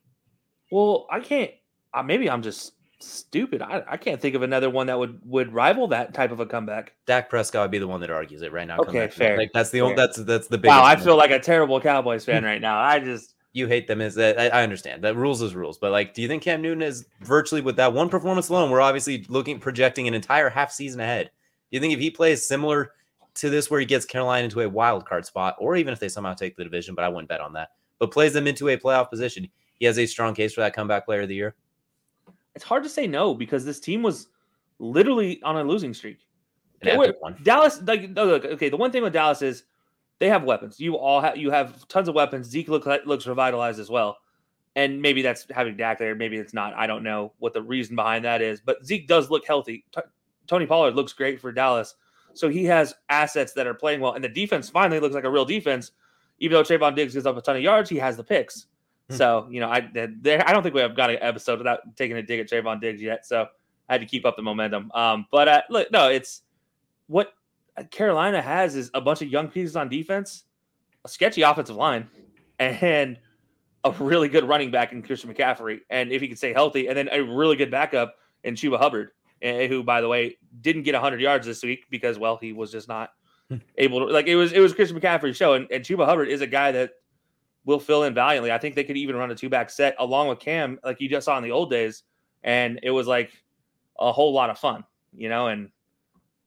[0.72, 1.52] Well, I can't.
[1.94, 3.62] Uh, maybe I'm just stupid.
[3.62, 6.46] I, I can't think of another one that would would rival that type of a
[6.46, 6.94] comeback.
[7.06, 8.78] Dak Prescott would be the one that argues it right now.
[8.80, 10.70] Okay, fair, Like that's the only that's that's the big.
[10.70, 12.80] Wow, I feel like a terrible Cowboys fan right now.
[12.80, 15.92] I just you hate them is that I, I understand that rules is rules, but
[15.92, 18.72] like, do you think Cam Newton is virtually with that one performance alone?
[18.72, 21.32] We're obviously looking projecting an entire half season ahead.
[21.70, 22.94] Do you think if he plays similar
[23.36, 26.10] to this, where he gets Carolina into a wild card spot, or even if they
[26.10, 28.78] somehow take the division, but I wouldn't bet on that, but plays them into a
[28.78, 29.50] playoff position,
[29.82, 31.56] he has a strong case for that comeback player of the year?
[32.56, 34.28] it's hard to say no because this team was
[34.80, 36.20] literally on a losing streak.
[36.84, 37.38] Okay, wait, one.
[37.44, 38.70] Dallas, like, okay.
[38.70, 39.64] The one thing with Dallas is
[40.20, 40.80] they have weapons.
[40.80, 42.48] You all have you have tons of weapons.
[42.48, 44.18] Zeke look, looks revitalized as well,
[44.76, 46.16] and maybe that's having Dak there.
[46.16, 46.74] Maybe it's not.
[46.74, 48.62] I don't know what the reason behind that is.
[48.62, 49.86] But Zeke does look healthy.
[49.96, 50.02] T-
[50.48, 51.94] Tony Pollard looks great for Dallas,
[52.34, 55.30] so he has assets that are playing well, and the defense finally looks like a
[55.30, 55.92] real defense.
[56.40, 58.66] Even though Trevon Diggs gives up a ton of yards, he has the picks.
[59.12, 59.18] Hmm.
[59.18, 62.18] So you know, I there, I don't think we have got an episode without taking
[62.18, 63.26] a dig at Trevon Diggs yet.
[63.26, 63.48] So
[63.90, 64.92] I had to keep up the momentum.
[64.94, 66.44] Um, but uh, look, no, it's
[67.08, 67.34] what
[67.90, 70.44] Carolina has is a bunch of young pieces on defense,
[71.04, 72.08] a sketchy offensive line,
[72.60, 73.18] and
[73.84, 75.80] a really good running back in Christian McCaffrey.
[75.90, 79.10] And if he can stay healthy, and then a really good backup in Chuba Hubbard,
[79.42, 82.72] eh, who, by the way, didn't get 100 yards this week because, well, he was
[82.72, 83.12] just not
[83.78, 84.14] able to.
[84.14, 86.72] Like it was, it was Christian McCaffrey's show, and, and Chuba Hubbard is a guy
[86.72, 86.92] that
[87.66, 88.52] will fill in valiantly.
[88.52, 91.10] I think they could even run a two back set along with Cam, like you
[91.10, 92.04] just saw in the old days,
[92.44, 93.32] and it was like
[94.00, 94.84] a whole lot of fun,
[95.16, 95.48] you know.
[95.48, 95.70] And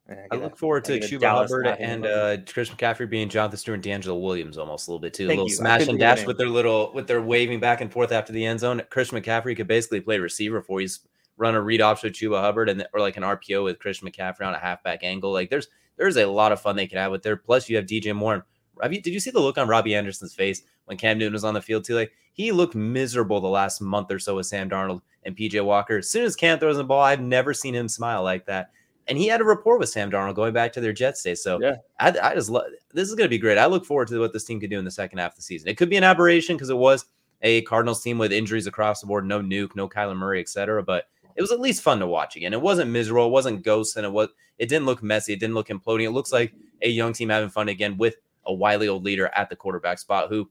[0.09, 3.59] eh, I a- look forward I to Chuba Hubbard and uh, Chris McCaffrey being Jonathan
[3.59, 5.27] Stewart and DeAngelo Williams almost a little bit too.
[5.29, 5.57] Thank a little you.
[5.57, 8.61] Smash and dash with their little with their waving back and forth after the end
[8.61, 8.83] zone.
[8.90, 11.00] Chris McCaffrey could basically play receiver for he's
[11.37, 14.46] run a read option with Chuba Hubbard and or like an RPO with Chris McCaffrey
[14.46, 15.33] on a halfback angle.
[15.33, 17.37] Like there's there's a lot of fun they could have with there.
[17.37, 18.46] Plus you have DJ Moore.
[18.82, 21.44] Have you, did you see the look on Robbie Anderson's face when Cam Newton was
[21.44, 21.94] on the field too?
[21.94, 25.98] Like he looked miserable the last month or so with Sam Darnold and PJ Walker.
[25.98, 28.70] As soon as Cam throws the ball, I've never seen him smile like that.
[29.06, 31.42] And he had a rapport with Sam Darnold going back to their Jets days.
[31.42, 31.76] So Yeah.
[32.00, 33.58] I, I just love this is going to be great.
[33.58, 35.42] I look forward to what this team could do in the second half of the
[35.42, 35.68] season.
[35.68, 37.04] It could be an aberration because it was
[37.42, 40.82] a Cardinals team with injuries across the board, no Nuk, no Kyler Murray, etc.
[40.82, 41.06] But
[41.37, 42.52] it was at least fun to watch again.
[42.52, 45.54] It wasn't miserable, it wasn't ghosts, and it was it didn't look messy, it didn't
[45.54, 46.04] look imploding.
[46.04, 49.48] It looks like a young team having fun again with a wily old leader at
[49.50, 50.48] the quarterback spot who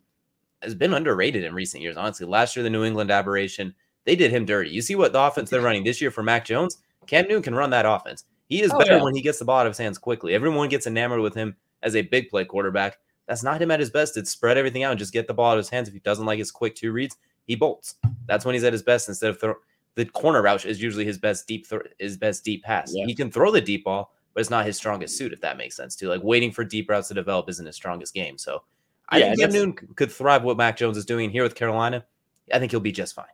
[0.61, 1.97] has been underrated in recent years.
[1.97, 3.73] Honestly, last year the New England aberration,
[4.05, 4.69] they did him dirty.
[4.69, 6.77] You see what the offense they're running this year for Mac Jones?
[7.07, 8.23] Cam Newton can run that offense.
[8.47, 9.03] He is Oh, better yeah.
[9.03, 10.33] when he gets the ball out of his hands quickly.
[10.33, 12.97] Everyone gets enamored with him as a big play quarterback.
[13.27, 14.17] That's not him at his best.
[14.17, 15.87] It's spread everything out and just get the ball out of his hands.
[15.87, 17.95] If he doesn't like his quick two reads, he bolts.
[18.25, 19.07] That's when he's at his best.
[19.09, 19.55] Instead of throw,
[19.95, 22.91] the corner route is usually his best deep throw, his best deep pass.
[22.93, 23.05] Yeah.
[23.05, 25.33] He can throw the deep ball, but it's not his strongest suit.
[25.33, 26.09] If that makes sense too.
[26.09, 28.37] Like waiting for deep routes to develop isn't his strongest game.
[28.37, 28.63] So
[29.09, 32.05] I Yeah, think Cam Newton could thrive what Mac Jones is doing here with Carolina.
[32.53, 33.25] I think he'll be just fine.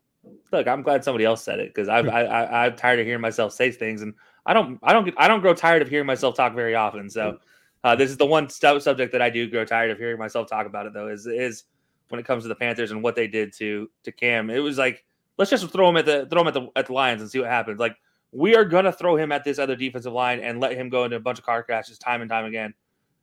[0.51, 3.21] Look, I'm glad somebody else said it because I, I, I, I'm tired of hearing
[3.21, 4.13] myself say things, and
[4.45, 7.09] I don't, I don't, get, I don't grow tired of hearing myself talk very often.
[7.09, 7.37] So,
[7.83, 10.49] uh, this is the one stu- subject that I do grow tired of hearing myself
[10.49, 10.93] talk about it.
[10.93, 11.63] Though is is
[12.09, 14.49] when it comes to the Panthers and what they did to to Cam.
[14.49, 15.05] It was like
[15.37, 17.39] let's just throw him at the throw him at the at the Lions and see
[17.39, 17.79] what happens.
[17.79, 17.95] Like
[18.31, 21.15] we are gonna throw him at this other defensive line and let him go into
[21.17, 22.73] a bunch of car crashes time and time again,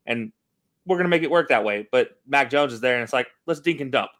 [0.06, 0.32] and
[0.86, 1.88] we're gonna make it work that way.
[1.90, 4.10] But Mac Jones is there, and it's like let's dink and dump.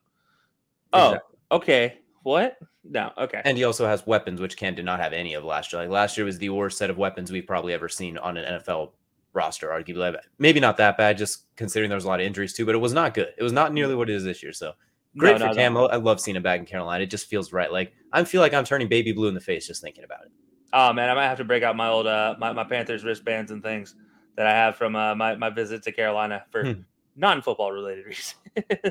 [0.92, 1.18] Oh,
[1.50, 1.98] okay.
[2.22, 2.58] What?
[2.84, 3.40] No, okay.
[3.44, 5.82] And he also has weapons, which Cam did not have any of last year.
[5.82, 8.60] Like last year was the worst set of weapons we've probably ever seen on an
[8.60, 8.92] NFL
[9.32, 10.16] roster, arguably.
[10.38, 12.78] Maybe not that bad, just considering there was a lot of injuries too, but it
[12.78, 13.32] was not good.
[13.36, 14.52] It was not nearly what it is this year.
[14.52, 14.72] So
[15.16, 15.74] great No, for no, Cam.
[15.74, 15.86] no.
[15.86, 17.04] I love seeing him back in Carolina.
[17.04, 17.70] It just feels right.
[17.70, 20.32] Like I feel like I'm turning baby blue in the face just thinking about it.
[20.72, 23.50] Oh man, I might have to break out my old uh my, my Panthers wristbands
[23.50, 23.94] and things
[24.36, 26.80] that I have from uh, my my visit to Carolina for Hmm.
[27.14, 28.34] non football related reasons.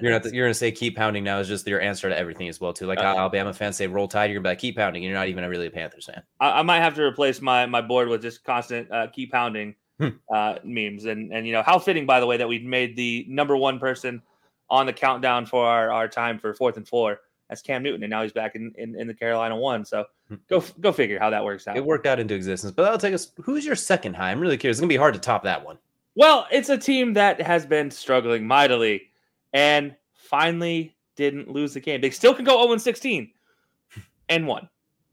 [0.01, 0.25] You're not.
[0.33, 2.85] You're gonna say keep pounding now is just your answer to everything as well too.
[2.85, 5.27] Like Uh, Alabama fans say roll tide, you're gonna be like keep pounding, you're not
[5.27, 6.23] even a really a Panthers fan.
[6.39, 9.75] I, I might have to replace my my board with just constant uh, keep pounding
[9.99, 10.09] Hmm.
[10.33, 13.25] uh, memes and and you know how fitting by the way that we made the
[13.29, 14.21] number one person
[14.69, 17.19] on the countdown for our, our time for fourth and four.
[17.49, 19.85] That's Cam Newton, and now he's back in, in, in the Carolina one.
[19.85, 20.35] So Hmm.
[20.49, 21.77] go go figure how that works out.
[21.77, 23.31] It worked out into existence, but that'll take us.
[23.43, 24.31] Who's your second high?
[24.31, 24.77] I'm really curious.
[24.77, 25.77] It's gonna be hard to top that one.
[26.15, 29.11] Well, it's a team that has been struggling mightily
[29.53, 32.01] and finally didn't lose the game.
[32.01, 33.31] They still can go 0 16
[34.29, 34.67] and one,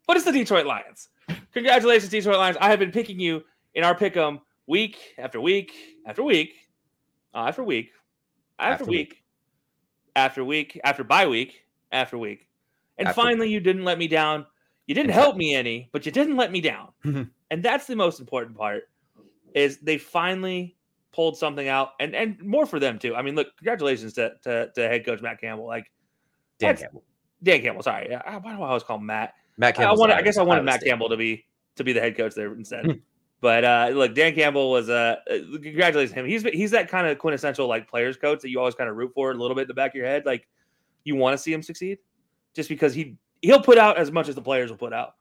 [0.07, 1.11] But it's the Detroit Lions.
[1.53, 2.57] Congratulations, Detroit Lions.
[2.61, 5.73] I have been picking you in our pick 'em week after week
[6.07, 6.55] after week
[7.35, 7.92] uh, after week
[8.59, 9.23] after, After week, week.
[10.16, 12.48] after week after bye week after week,
[12.98, 14.46] and After finally you didn't let me down.
[14.87, 18.18] You didn't help me any, but you didn't let me down, and that's the most
[18.20, 18.85] important part.
[19.55, 20.76] Is they finally
[21.12, 23.14] pulled something out, and and more for them too.
[23.14, 25.66] I mean, look, congratulations to to, to head coach Matt Campbell.
[25.66, 25.90] Like
[26.59, 27.05] Dan Campbell.
[27.42, 29.35] Dan Campbell, sorry, I- why do I always call Matt?
[29.59, 29.98] Matt I Campbell.
[29.98, 31.44] wanted, I guess I wanted Matt Campbell to be
[31.76, 33.00] to be the head coach there instead.
[33.40, 36.24] but uh, look, Dan Campbell was uh, uh, congratulations him.
[36.26, 39.12] He's he's that kind of quintessential like players coach that you always kind of root
[39.14, 40.24] for a little bit in the back of your head.
[40.24, 40.46] Like
[41.04, 41.98] you want to see him succeed,
[42.54, 45.14] just because he he'll put out as much as the players will put out.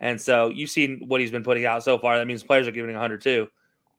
[0.00, 2.18] And so you've seen what he's been putting out so far.
[2.18, 3.48] That means players are giving 100 too.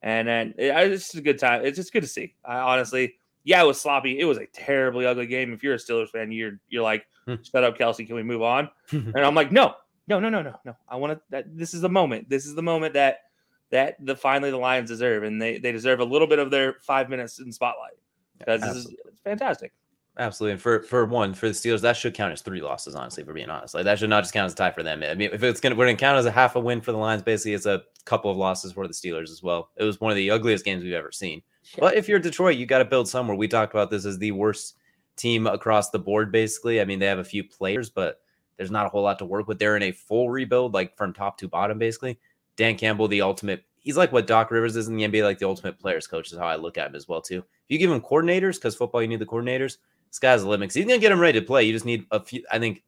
[0.02, 1.64] And then it- it's just a good time.
[1.64, 2.34] It's just good to see.
[2.44, 4.18] I honestly, yeah, it was sloppy.
[4.20, 5.52] It was a terribly ugly game.
[5.52, 7.34] If you're a Steelers fan, you're you're like, Hmm.
[7.42, 8.04] shut up, Kelsey.
[8.06, 8.70] Can we move on?
[8.90, 9.74] and I'm like, no,
[10.06, 10.76] no, no, no, no, no.
[10.88, 11.20] I want to.
[11.30, 12.28] That this is the moment.
[12.28, 13.18] This is the moment that
[13.70, 16.74] that the finally the Lions deserve, and they they deserve a little bit of their
[16.80, 17.94] five minutes in spotlight
[18.38, 19.72] because this is it's fantastic.
[20.18, 20.52] Absolutely.
[20.54, 23.32] And for for one, for the Steelers, that should count as three losses, honestly, for
[23.32, 23.74] being honest.
[23.74, 25.02] Like that should not just count as a tie for them.
[25.04, 26.98] I mean, if it's gonna we're gonna count as a half a win for the
[26.98, 29.70] Lions, basically it's a couple of losses for the Steelers as well.
[29.76, 31.42] It was one of the ugliest games we've ever seen.
[31.78, 33.36] But if you're Detroit, you got to build somewhere.
[33.36, 34.76] We talked about this as the worst
[35.16, 36.80] team across the board, basically.
[36.80, 38.20] I mean, they have a few players, but
[38.56, 39.58] there's not a whole lot to work with.
[39.58, 42.18] They're in a full rebuild, like from top to bottom, basically.
[42.56, 45.46] Dan Campbell, the ultimate, he's like what Doc Rivers is in the NBA, like the
[45.46, 47.38] ultimate players coach, is how I look at him as well, too.
[47.38, 49.76] If you give him coordinators, because football, you need the coordinators,
[50.10, 50.72] sky's the limit.
[50.72, 51.64] he's gonna get him ready to play.
[51.64, 52.42] You just need a few.
[52.50, 52.82] I think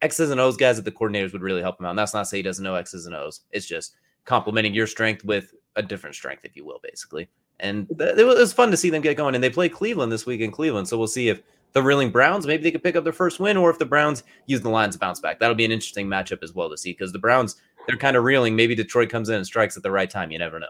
[0.00, 1.90] X's and O's guys at the coordinators would really help him out.
[1.90, 3.42] And that's not to say he doesn't know X's and O's.
[3.52, 7.28] It's just complementing your strength with a different strength, if you will, basically.
[7.60, 9.34] And th- it was, fun to see them get going.
[9.34, 12.46] And they play Cleveland this week in Cleveland, so we'll see if the reeling Browns
[12.46, 14.96] maybe they could pick up their first win, or if the Browns use the Lions
[14.96, 15.38] to bounce back.
[15.38, 17.56] That'll be an interesting matchup as well to see because the Browns
[17.86, 18.54] they're kind of reeling.
[18.56, 20.30] Maybe Detroit comes in and strikes at the right time.
[20.30, 20.66] You never know.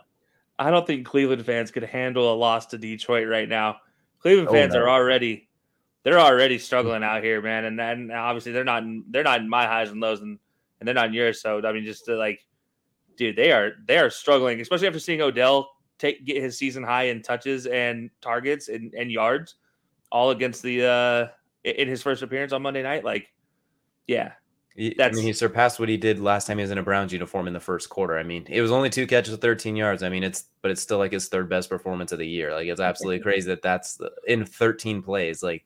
[0.58, 3.78] I don't think Cleveland fans could handle a loss to Detroit right now.
[4.20, 4.80] Cleveland Oh, fans no.
[4.82, 5.48] are already
[6.04, 9.48] they're already struggling out here, man, and then obviously they're not in, they're not in
[9.48, 10.38] my highs and lows, and
[10.80, 11.40] and they're not in yours.
[11.40, 12.40] So I mean, just to like,
[13.16, 17.04] dude, they are they are struggling, especially after seeing Odell take get his season high
[17.04, 19.54] in touches and targets and, and yards,
[20.10, 21.28] all against the uh
[21.64, 23.04] in his first appearance on Monday night.
[23.04, 23.28] Like,
[24.08, 24.32] yeah,
[24.74, 27.12] He- I mean, he surpassed what he did last time he was in a Browns
[27.12, 28.18] uniform in the first quarter.
[28.18, 30.02] I mean, it was only two catches, 13 yards.
[30.02, 32.52] I mean, it's but it's still like his third best performance of the year.
[32.52, 35.44] Like it's absolutely crazy that that's in 13 plays.
[35.44, 35.64] Like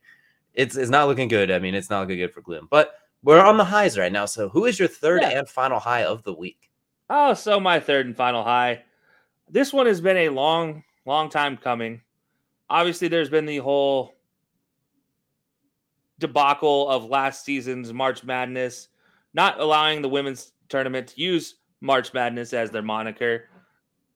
[0.57, 1.51] it's it's not looking good.
[1.51, 2.66] I mean, it's not looking good for Gloom.
[2.71, 4.27] But we're on the highs right now.
[4.27, 5.38] So who is your third Yeah.
[5.38, 6.71] and final high of the week?
[7.09, 8.83] Oh, so my third and final high.
[9.49, 12.01] This one has been a long, long time coming.
[12.69, 14.14] Obviously, there's been the whole
[16.19, 18.88] debacle of last season's March Madness,
[19.35, 23.49] not allowing the women's tournament to use March Madness as their moniker.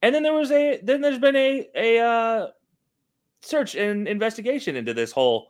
[0.02, 2.46] And then there was a then there's been a a uh,
[3.42, 5.48] search and investigation into this whole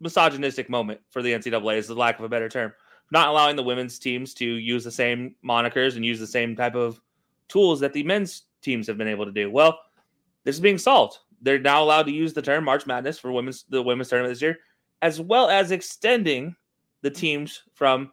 [0.00, 2.72] misogynistic moment for the NCAA is the lack of a better term
[3.10, 6.74] not allowing the women's teams to use the same monikers and use the same type
[6.74, 7.00] of
[7.48, 9.50] tools that the men's teams have been able to do.
[9.50, 9.78] Well,
[10.44, 11.18] this is being solved.
[11.40, 14.42] They're now allowed to use the term March Madness for women's the women's tournament this
[14.42, 14.58] year,
[15.02, 16.56] as well as extending
[17.02, 18.10] the teams from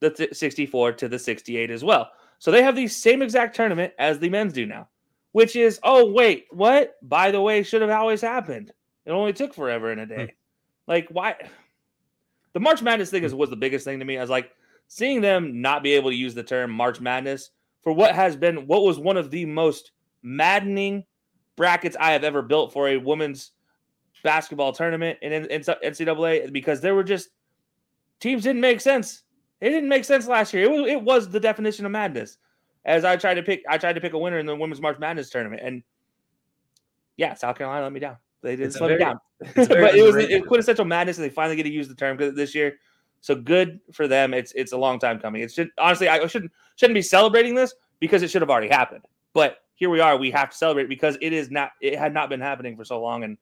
[0.00, 2.10] the th- 64 to the 68 as well.
[2.38, 4.88] So they have the same exact tournament as the men's do now,
[5.32, 6.96] which is oh wait, what?
[7.02, 8.72] By the way, should have always happened.
[9.06, 10.34] It only took forever in a day.
[10.86, 11.36] Like why?
[12.52, 14.18] The March Madness thing is was the biggest thing to me.
[14.18, 14.50] I was like
[14.88, 17.50] seeing them not be able to use the term March Madness
[17.82, 19.92] for what has been what was one of the most
[20.22, 21.04] maddening
[21.56, 23.52] brackets I have ever built for a women's
[24.22, 27.28] basketball tournament in, in, in NCAA because there were just
[28.20, 29.22] teams didn't make sense.
[29.60, 30.64] It didn't make sense last year.
[30.64, 32.38] It was it was the definition of madness.
[32.84, 34.98] As I tried to pick, I tried to pick a winner in the women's March
[34.98, 35.82] Madness tournament, and
[37.16, 38.16] yeah, South Carolina let me down.
[38.44, 39.20] They didn't slow a let me very- down.
[39.82, 42.54] but it was it, quintessential madness, and they finally get to use the term this
[42.54, 42.78] year.
[43.20, 44.34] So good for them.
[44.34, 45.42] It's it's a long time coming.
[45.42, 49.06] It should honestly, I shouldn't shouldn't be celebrating this because it should have already happened.
[49.32, 50.16] But here we are.
[50.18, 51.72] We have to celebrate because it is not.
[51.80, 53.38] It had not been happening for so long, and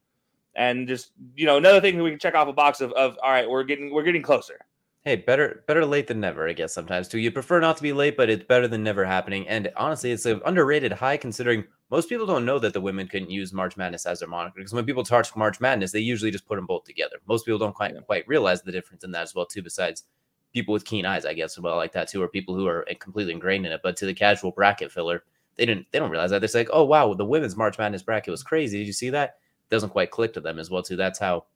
[0.54, 3.18] and just you know another thing that we can check off a box of of
[3.22, 4.60] all right, we're getting we're getting closer.
[5.04, 7.18] Hey, better better late than never, I guess sometimes too.
[7.18, 9.48] You prefer not to be late, but it's better than never happening.
[9.48, 13.30] And honestly, it's an underrated high considering most people don't know that the women couldn't
[13.30, 14.54] use March Madness as their moniker.
[14.56, 17.16] Because when people talk March Madness, they usually just put them both together.
[17.26, 19.62] Most people don't quite quite realize the difference in that as well too.
[19.62, 20.04] Besides
[20.52, 22.94] people with keen eyes, I guess, well like that too, or people who are eh,
[22.94, 23.80] completely ingrained in it.
[23.82, 25.24] But to the casual bracket filler,
[25.56, 26.40] they didn't they don't realize that.
[26.40, 28.78] They're like, oh wow, the women's March Madness bracket was crazy.
[28.78, 29.36] Did you see that?
[29.72, 30.96] doesn't quite click to them as well too.
[30.96, 31.46] That's how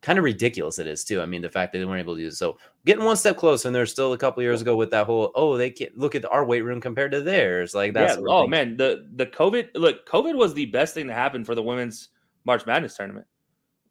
[0.00, 1.20] kind of ridiculous it is too.
[1.20, 3.68] I mean, the fact that they weren't able to do so, getting one step closer,
[3.68, 6.24] and there's still a couple years ago with that whole oh they can't look at
[6.24, 8.24] our weight room compared to theirs, like that's yeah.
[8.28, 11.62] Oh man, the the COVID look COVID was the best thing to happen for the
[11.62, 12.10] women's
[12.44, 13.26] March Madness tournament.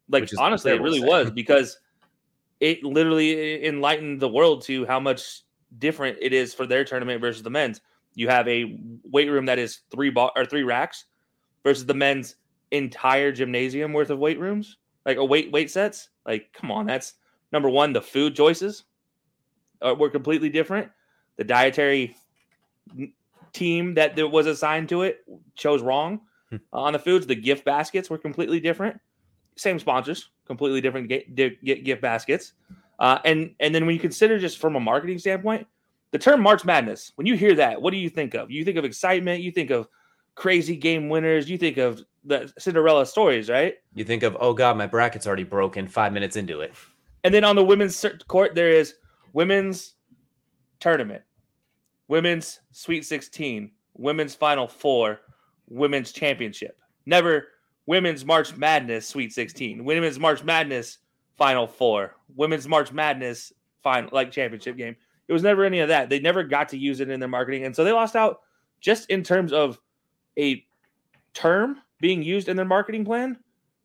[0.08, 1.78] Like honestly, it really was because
[2.60, 5.42] it literally enlightened the world to how much
[5.78, 7.80] different it is for their tournament versus the men's.
[8.14, 11.04] You have a weight room that is three ball or three racks
[11.62, 12.36] versus the men's
[12.70, 16.10] entire gymnasium worth of weight rooms like a weight weight sets.
[16.26, 17.14] Like, come on, that's
[17.50, 17.94] number one.
[17.94, 18.84] The food choices
[19.80, 20.90] uh, were completely different.
[21.36, 22.14] The dietary
[23.54, 26.56] team that there was assigned to it chose wrong hmm.
[26.74, 27.26] uh, on the foods.
[27.26, 29.00] The gift baskets were completely different.
[29.56, 32.52] Same sponsors, completely different gift baskets.
[32.98, 35.66] Uh, and and then when you consider just from a marketing standpoint,
[36.10, 38.50] the term March Madness, when you hear that, what do you think of?
[38.50, 39.40] You think of excitement.
[39.40, 39.88] You think of
[40.34, 41.48] crazy game winners.
[41.48, 43.74] You think of the Cinderella stories, right?
[43.94, 46.74] You think of, oh God, my bracket's already broken five minutes into it.
[47.24, 48.94] And then on the women's court, there is
[49.32, 49.94] women's
[50.78, 51.22] tournament,
[52.06, 55.20] women's Sweet 16, women's Final Four,
[55.68, 56.78] women's championship.
[57.06, 57.48] Never
[57.86, 60.98] women's March Madness Sweet 16, women's March Madness
[61.36, 64.96] Final Four, women's March Madness final like championship game.
[65.26, 66.08] It was never any of that.
[66.08, 68.40] They never got to use it in their marketing, and so they lost out
[68.80, 69.80] just in terms of
[70.38, 70.64] a
[71.34, 73.38] term being used in their marketing plan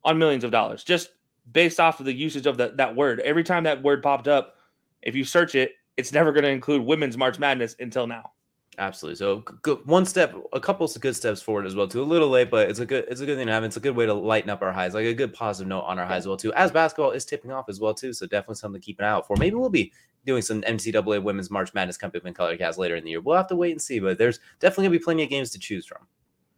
[0.03, 1.09] on millions of dollars just
[1.51, 3.19] based off of the usage of the, that word.
[3.21, 4.55] Every time that word popped up,
[5.01, 8.31] if you search it, it's never going to include women's March Madness until now.
[8.79, 9.17] Absolutely.
[9.17, 12.01] So good, one step, a couple of good steps forward as well too.
[12.01, 13.63] A little late, but it's a good, it's a good thing to have.
[13.63, 15.99] It's a good way to lighten up our highs, like a good positive note on
[15.99, 16.51] our highs as well too.
[16.53, 19.09] As basketball is tipping off as well too, so definitely something to keep an eye
[19.09, 19.35] out for.
[19.37, 19.91] Maybe we'll be
[20.25, 23.21] doing some NCAA Women's March Madness Cup in Color Cast later in the year.
[23.21, 25.59] We'll have to wait and see, but there's definitely gonna be plenty of games to
[25.59, 26.07] choose from.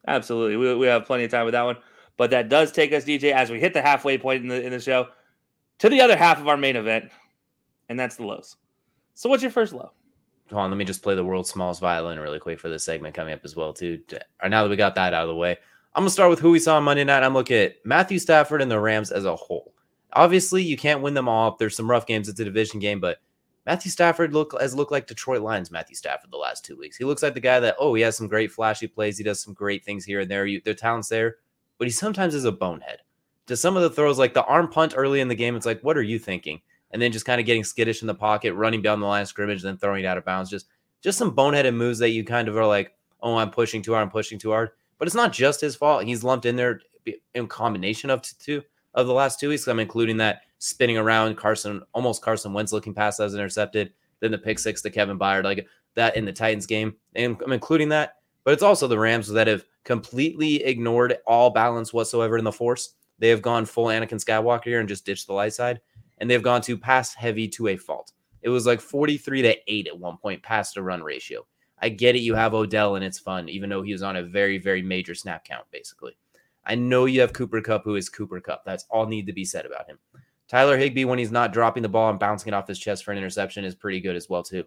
[0.07, 1.77] Absolutely, we, we have plenty of time with that one.
[2.17, 4.71] But that does take us, DJ, as we hit the halfway point in the in
[4.71, 5.09] the show,
[5.79, 7.11] to the other half of our main event,
[7.89, 8.55] and that's the lows.
[9.15, 9.91] So, what's your first low?
[10.49, 13.15] Hold on, let me just play the world's smallest violin really quick for this segment
[13.15, 13.99] coming up as well, too.
[14.47, 15.57] Now that we got that out of the way,
[15.95, 17.23] I'm gonna start with who we saw on Monday night.
[17.23, 19.73] I'm looking at Matthew Stafford and the Rams as a whole.
[20.13, 21.55] Obviously, you can't win them all.
[21.57, 22.29] There's some rough games.
[22.29, 23.17] It's a division game, but
[23.65, 26.97] Matthew Stafford look has looked like Detroit Lions Matthew Stafford the last two weeks.
[26.97, 29.17] He looks like the guy that oh he has some great flashy plays.
[29.17, 30.45] He does some great things here and there.
[30.45, 31.37] You, their talent's there,
[31.77, 32.99] but he sometimes is a bonehead.
[33.47, 35.81] To some of the throws, like the arm punt early in the game, it's like
[35.81, 36.61] what are you thinking?
[36.91, 39.27] And then just kind of getting skittish in the pocket, running down the line of
[39.27, 40.49] scrimmage, then throwing it out of bounds.
[40.49, 40.67] Just
[41.01, 44.03] just some boneheaded moves that you kind of are like, oh I'm pushing too hard,
[44.03, 44.71] I'm pushing too hard.
[44.99, 46.03] But it's not just his fault.
[46.03, 46.81] He's lumped in there
[47.33, 48.61] in combination of two
[48.93, 49.67] of the last two weeks.
[49.67, 54.31] I'm including that spinning around Carson, almost Carson Wentz looking pass that was intercepted then
[54.31, 56.95] the pick six to Kevin Byard, like that in the Titans game.
[57.15, 61.93] And I'm including that, but it's also the Rams that have completely ignored all balance
[61.93, 62.95] whatsoever in the force.
[63.19, 65.79] They have gone full Anakin Skywalker here and just ditched the light side,
[66.17, 68.11] and they've gone to pass heavy to a fault.
[68.41, 71.45] It was like 43 to 8 at one point, pass to run ratio.
[71.81, 72.19] I get it.
[72.19, 75.13] You have Odell and it's fun, even though he was on a very, very major
[75.13, 76.17] snap count, basically.
[76.65, 78.63] I know you have Cooper Kupp, who is Cooper Kupp.
[78.65, 79.99] That's all need to be said about him.
[80.47, 83.11] Tyler Higbee, when he's not dropping the ball and bouncing it off his chest for
[83.11, 84.63] an interception, is pretty good as well too.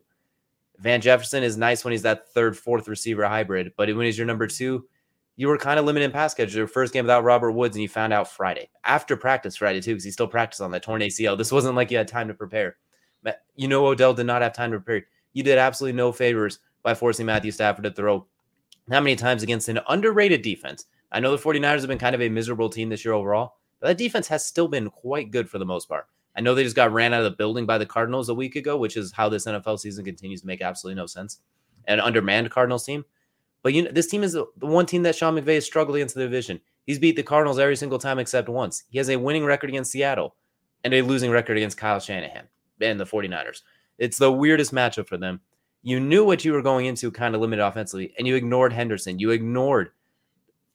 [0.79, 4.27] Van Jefferson is nice when he's that third, fourth receiver hybrid, but when he's your
[4.27, 4.87] number two,
[5.37, 6.55] you were kind of limited in pass catch.
[6.55, 9.93] Your first game without Robert Woods, and you found out Friday after practice Friday too,
[9.93, 11.39] because he still practiced on that torn ACL.
[11.39, 12.77] This wasn't like you had time to prepare.
[13.55, 15.07] You know, Odell did not have time to prepare.
[15.33, 18.27] You did absolutely no favors by forcing Matthew Stafford to throw
[18.91, 20.87] how many times against an underrated defense.
[21.13, 23.89] I know the 49ers have been kind of a miserable team this year overall, but
[23.89, 26.07] that defense has still been quite good for the most part.
[26.37, 28.55] I know they just got ran out of the building by the Cardinals a week
[28.55, 31.41] ago, which is how this NFL season continues to make absolutely no sense.
[31.87, 33.05] An undermanned Cardinals team.
[33.63, 36.15] But you know, this team is the one team that Sean McVay has struggled against
[36.15, 36.61] the division.
[36.87, 38.85] He's beat the Cardinals every single time except once.
[38.89, 40.37] He has a winning record against Seattle
[40.85, 42.47] and a losing record against Kyle Shanahan
[42.81, 43.63] and the 49ers.
[43.99, 45.41] It's the weirdest matchup for them.
[45.83, 49.19] You knew what you were going into kind of limited offensively, and you ignored Henderson.
[49.19, 49.91] You ignored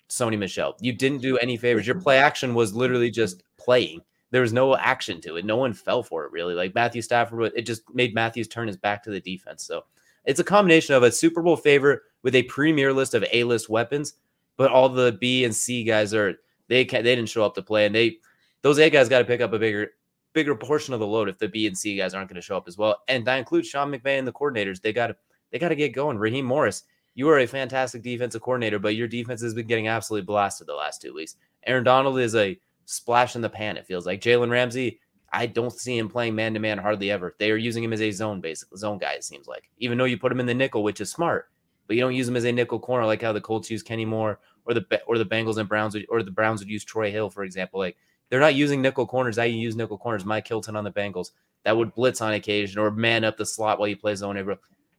[0.10, 0.76] Sony Michel.
[0.80, 1.88] You didn't do any favors.
[1.88, 2.04] Your mm-hmm.
[2.04, 4.02] play action was literally just playing.
[4.32, 5.46] There was no action to it.
[5.46, 6.56] No one fell for it really.
[6.56, 9.64] Like Matthew Stafford, it just made Matthews turn his back to the defense.
[9.64, 9.84] So
[10.26, 13.70] it's a combination of a Super Bowl favorite with a premier list of A list
[13.70, 14.14] weapons,
[14.58, 16.34] but all the B and C guys are
[16.68, 18.18] they they didn't show up to play, and they
[18.62, 19.92] those A guys got to pick up a bigger
[20.34, 22.58] bigger portion of the load if the B and C guys aren't going to show
[22.58, 22.98] up as well.
[23.08, 24.82] And that includes Sean McVay and the coordinators.
[24.82, 25.16] They got to
[25.52, 26.18] they got to get going.
[26.18, 26.84] Raheem Morris
[27.16, 30.74] you are a fantastic defensive coordinator, but your defense has been getting absolutely blasted the
[30.74, 31.36] last two weeks.
[31.66, 34.22] Aaron Donald is a splash in the pan, it feels like.
[34.22, 35.00] Jalen Ramsey,
[35.32, 37.36] I don't see him playing man to man hardly ever.
[37.40, 39.70] They are using him as a zone basically, zone guy, it seems like.
[39.78, 41.50] Even though you put him in the nickel, which is smart,
[41.88, 44.06] but you don't use him as a nickel corner like how the Colts use Kenny
[44.06, 47.12] Moore or the or the Bengals and Browns would, or the Browns would use Troy
[47.12, 47.80] Hill, for example.
[47.80, 47.98] Like
[48.30, 49.38] they're not using nickel corners.
[49.38, 50.26] I use nickel corners.
[50.26, 51.32] Mike Hilton on the Bengals
[51.64, 54.38] that would blitz on occasion or man up the slot while you play zone.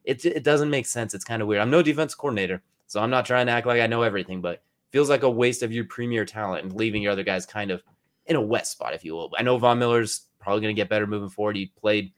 [0.05, 1.13] It it doesn't make sense.
[1.13, 1.61] It's kind of weird.
[1.61, 4.61] I'm no defense coordinator, so I'm not trying to act like I know everything, but
[4.91, 7.83] feels like a waste of your premier talent and leaving your other guys kind of
[8.27, 9.31] in a wet spot, if you will.
[9.37, 11.55] I know Von Miller's probably going to get better moving forward.
[11.55, 12.13] He played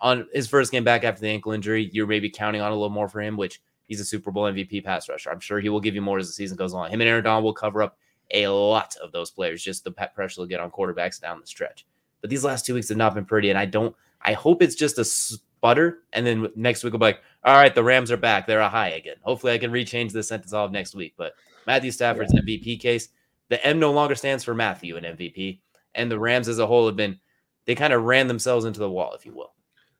[0.00, 1.90] on his first game back after the ankle injury.
[1.92, 4.84] You're maybe counting on a little more for him, which he's a Super Bowl MVP
[4.84, 5.30] pass rusher.
[5.30, 6.90] I'm sure he will give you more as the season goes on.
[6.90, 7.96] Him and Aaron Donald will cover up
[8.30, 11.86] a lot of those players, just the pressure will get on quarterbacks down the stretch.
[12.20, 13.94] But these last two weeks have not been pretty, and I don't.
[14.22, 17.74] I hope it's just a sputter, and then next week we'll be like, all right,
[17.74, 18.46] the Rams are back.
[18.46, 19.16] They're a high again.
[19.22, 21.14] Hopefully, I can rechange the sentence all of next week.
[21.16, 21.34] But
[21.66, 22.40] Matthew Stafford's yeah.
[22.40, 23.08] MVP case,
[23.48, 25.60] the M no longer stands for Matthew in MVP,
[25.94, 27.18] and the Rams as a whole have been
[27.66, 29.52] they kind of ran themselves into the wall, if you will.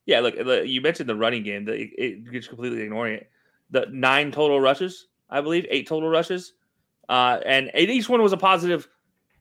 [0.07, 0.35] Yeah, look,
[0.67, 1.67] you mentioned the running game.
[1.67, 3.31] That it, it just completely ignoring it.
[3.71, 6.55] The nine total rushes, I believe, eight total rushes,
[7.09, 8.89] uh, and each one was a positive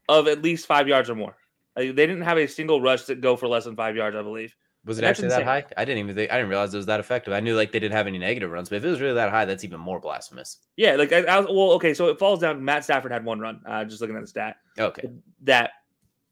[0.09, 1.37] of at least five yards or more.
[1.75, 4.55] they didn't have a single rush that go for less than five yards, I believe.
[4.88, 5.65] Was it actually that high?
[5.75, 7.33] I didn't even think I didn't realize it was that effective.
[7.33, 9.29] I knew like they didn't have any negative runs, but if it was really that
[9.29, 10.57] high, that's even more blasphemous.
[10.77, 12.63] Yeah, like I, I well, okay, so it falls down.
[12.63, 13.61] Matt Stafford had one run.
[13.65, 14.57] Uh, just looking at the stat.
[14.79, 15.09] Okay,
[15.43, 15.71] that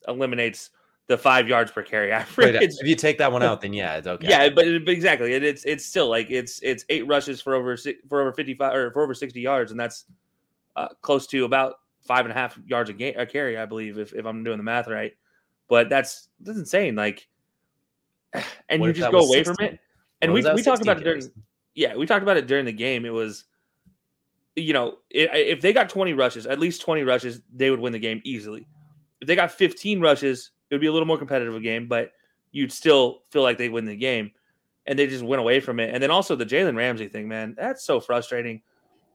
[0.08, 0.72] eliminates
[1.08, 2.56] the five yards per carry average.
[2.60, 4.28] if you take that one out, then yeah, it's okay.
[4.28, 7.78] Yeah, but, but exactly, it, it's it's still like it's it's eight rushes for over
[8.08, 10.06] for over fifty five or for over sixty yards, and that's
[10.76, 11.76] uh, close to about
[12.06, 14.64] five and a half yards a, a carry, I believe, if, if I'm doing the
[14.64, 15.14] math right.
[15.68, 16.96] But that's that's insane.
[16.96, 17.28] Like,
[18.70, 19.56] and what you just go away 16?
[19.56, 19.80] from it.
[20.22, 21.24] And we we talked about it during.
[21.76, 23.06] Yeah, we talked about it during the game.
[23.06, 23.46] It was,
[24.56, 28.00] you know, if they got 20 rushes, at least 20 rushes, they would win the
[28.00, 28.66] game easily.
[29.20, 32.12] If they got 15 rushes, it would be a little more competitive a game, but
[32.52, 34.32] you'd still feel like they win the game.
[34.88, 35.94] And they just went away from it.
[35.94, 38.62] And then also the Jalen Ramsey thing, man, that's so frustrating.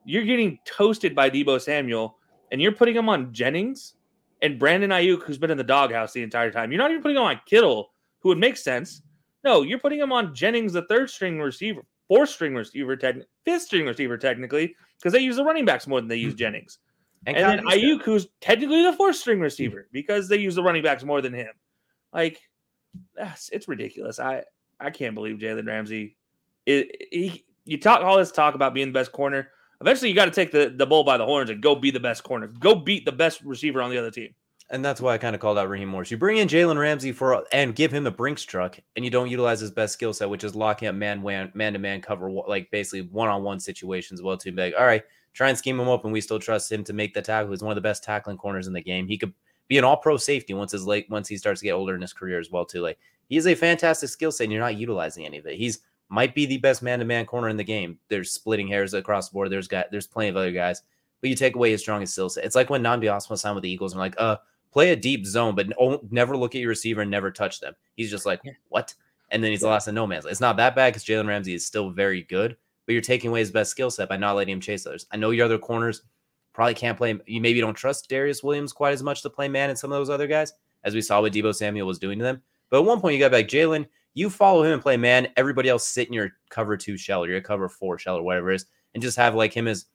[0.05, 2.19] You're getting toasted by Deebo Samuel,
[2.51, 3.95] and you're putting him on Jennings
[4.43, 6.73] and Brandon Aiyuk, who's been in the doghouse the entire time.
[6.73, 7.90] You're not even putting him on Kittle,
[8.21, 9.03] who would make sense.
[9.45, 12.97] No, you're putting him on Jennings, the third string receiver, fourth string receiver,
[13.45, 16.39] fifth string receiver, technically, because they use the running backs more than they use mm-hmm.
[16.39, 16.79] Jennings.
[17.27, 20.83] And, and then Aiyuk, who's technically the fourth string receiver because they use the running
[20.83, 21.53] backs more than him.
[22.13, 22.41] Like,
[23.15, 24.19] that's it's ridiculous.
[24.19, 24.45] I
[24.79, 26.17] I can't believe Jalen Ramsey.
[26.67, 29.51] It, he, you talk all this talk about being the best corner.
[29.81, 32.01] Eventually, you got to take the, the bull by the horns and go be the
[32.01, 32.47] best corner.
[32.47, 34.35] Go beat the best receiver on the other team.
[34.73, 36.13] And that's why I kind of called out Raheem Morris.
[36.13, 39.29] You bring in Jalen Ramsey for and give him the Brinks truck, and you don't
[39.29, 41.23] utilize his best skill set, which is locking up man
[41.55, 44.23] man to man cover, like basically one on one situations.
[44.23, 44.75] Well, too big.
[44.75, 45.03] All right,
[45.35, 47.51] try and scheme him up, and we still trust him to make the tackle.
[47.51, 49.09] He's one of the best tackling corners in the game.
[49.09, 49.35] He could
[49.67, 52.01] be an all pro safety once his late once he starts to get older in
[52.01, 52.81] his career as well, too.
[52.81, 52.99] Like
[53.29, 55.57] he is a fantastic skill set, and you're not utilizing any of it.
[55.57, 57.99] He's might be the best man to man corner in the game.
[58.09, 59.51] There's splitting hairs across the board.
[59.51, 60.83] There's got there's plenty of other guys,
[61.21, 62.45] but you take away his strongest skill set.
[62.45, 64.37] It's like when Nnamdi Asomugha signed with the Eagles and like, uh,
[64.73, 65.69] play a deep zone, but
[66.11, 67.75] never look at your receiver and never touch them.
[67.97, 68.95] He's just like, what?
[69.31, 69.69] And then he's yeah.
[69.69, 70.27] lost in no man's.
[70.27, 72.57] It's not that bad because Jalen Ramsey is still very good,
[72.87, 75.07] but you're taking away his best skill set by not letting him chase others.
[75.13, 76.03] I know your other corners
[76.53, 77.19] probably can't play.
[77.27, 79.99] You maybe don't trust Darius Williams quite as much to play man and some of
[79.99, 80.53] those other guys,
[80.85, 82.43] as we saw what Deebo Samuel was doing to them.
[82.71, 85.29] But at one point, you got like Jalen, you follow him and play man.
[85.37, 88.51] Everybody else sit in your cover two shell or your cover four shell or whatever
[88.51, 89.87] it is, and just have like him as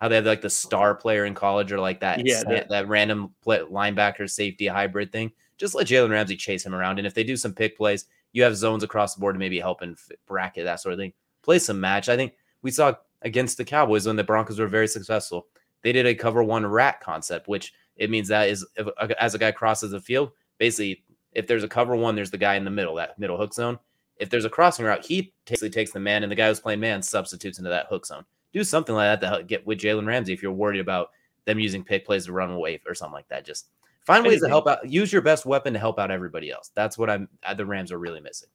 [0.00, 2.88] how they have like the star player in college or like that yeah, that, that
[2.88, 5.30] random play, linebacker safety hybrid thing.
[5.58, 8.42] Just let Jalen Ramsey chase him around, and if they do some pick plays, you
[8.42, 11.12] have zones across the board to maybe help and bracket that sort of thing.
[11.42, 12.08] Play some match.
[12.08, 12.32] I think
[12.62, 15.46] we saw against the Cowboys when the Broncos were very successful.
[15.82, 19.34] They did a cover one rat concept, which it means that is if, uh, as
[19.34, 22.64] a guy crosses the field, basically if there's a cover one, there's the guy in
[22.64, 23.78] the middle, that middle hook zone.
[24.16, 26.80] If there's a crossing route, he basically takes the man, and the guy who's playing
[26.80, 28.24] man substitutes into that hook zone.
[28.52, 31.10] Do something like that to help get with Jalen Ramsey if you're worried about
[31.44, 33.44] them using pick plays to run away or something like that.
[33.44, 33.68] Just
[34.04, 34.88] find ways to help out.
[34.88, 36.70] Use your best weapon to help out everybody else.
[36.74, 37.28] That's what I'm.
[37.42, 38.48] Uh, the Rams are really missing.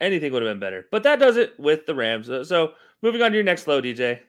[0.00, 2.26] Anything would have been better, but that does it with the Rams.
[2.26, 2.72] So
[3.02, 4.20] moving on to your next low, DJ.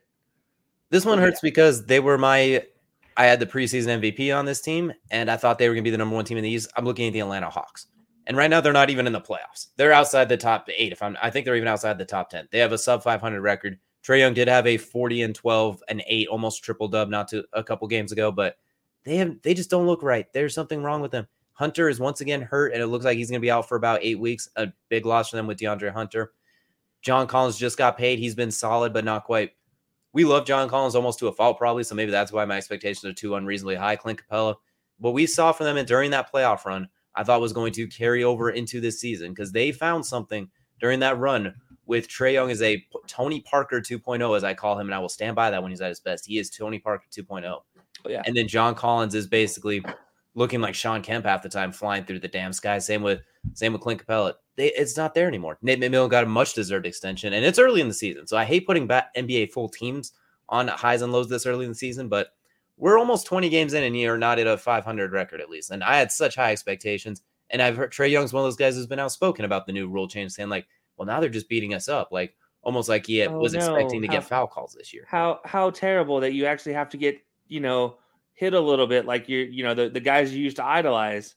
[0.89, 1.47] This one hurts yeah.
[1.49, 2.63] because they were my
[3.17, 5.87] I had the preseason MVP on this team, and I thought they were going to
[5.87, 6.71] be the number one team in the East.
[6.77, 7.87] I'm looking at the Atlanta Hawks,
[8.27, 9.67] and right now they're not even in the playoffs.
[9.75, 10.91] They're outside the top eight.
[10.91, 12.47] If I'm, I think they're even outside the top ten.
[12.51, 13.79] They have a sub 500 record.
[14.07, 17.43] Trae Young did have a 40 and 12 and eight, almost triple dub, not to
[17.51, 18.57] a couple games ago, but
[19.03, 20.31] they have they just don't look right.
[20.31, 21.27] There's something wrong with them.
[21.53, 23.75] Hunter is once again hurt, and it looks like he's going to be out for
[23.75, 24.49] about eight weeks.
[24.55, 26.31] A big loss for them with DeAndre Hunter.
[27.01, 28.19] John Collins just got paid.
[28.19, 29.51] He's been solid, but not quite
[30.13, 31.83] we love John Collins almost to a fault, probably.
[31.83, 33.97] So maybe that's why my expectations are too unreasonably high.
[33.97, 34.55] Clint Capela,
[34.99, 37.87] what we saw from them and during that playoff run, I thought was going to
[37.87, 40.49] carry over into this season because they found something
[40.79, 41.53] during that run
[41.87, 45.09] with Trae Young as a Tony Parker 2.0, as I call him, and I will
[45.09, 46.25] stand by that when he's at his best.
[46.25, 47.45] He is Tony Parker 2.0.
[47.45, 47.63] Oh,
[48.07, 48.21] yeah.
[48.25, 49.83] And then John Collins is basically
[50.35, 52.77] looking like Shawn Kemp half the time, flying through the damn sky.
[52.77, 53.21] Same with
[53.53, 54.33] same with Clint Capela.
[54.55, 55.57] They, it's not there anymore.
[55.61, 58.43] Nate McMillan got a much deserved extension, and it's early in the season, so I
[58.43, 60.11] hate putting back NBA full teams
[60.49, 62.33] on highs and lows this early in the season, but
[62.77, 65.71] we're almost 20 games in, and you're not at a 500 record at least.
[65.71, 68.75] And I had such high expectations, and I've heard Trae Young's one of those guys
[68.75, 70.67] who's been outspoken about the new rule change, saying like,
[70.97, 73.59] "Well, now they're just beating us up," like almost like he Oh, was no.
[73.59, 75.05] expecting to How- get foul calls this year.
[75.07, 77.17] how how terrible that you actually have to get
[77.47, 77.97] you know
[78.33, 81.35] hit a little bit like you're you know the, the guys you used to idolize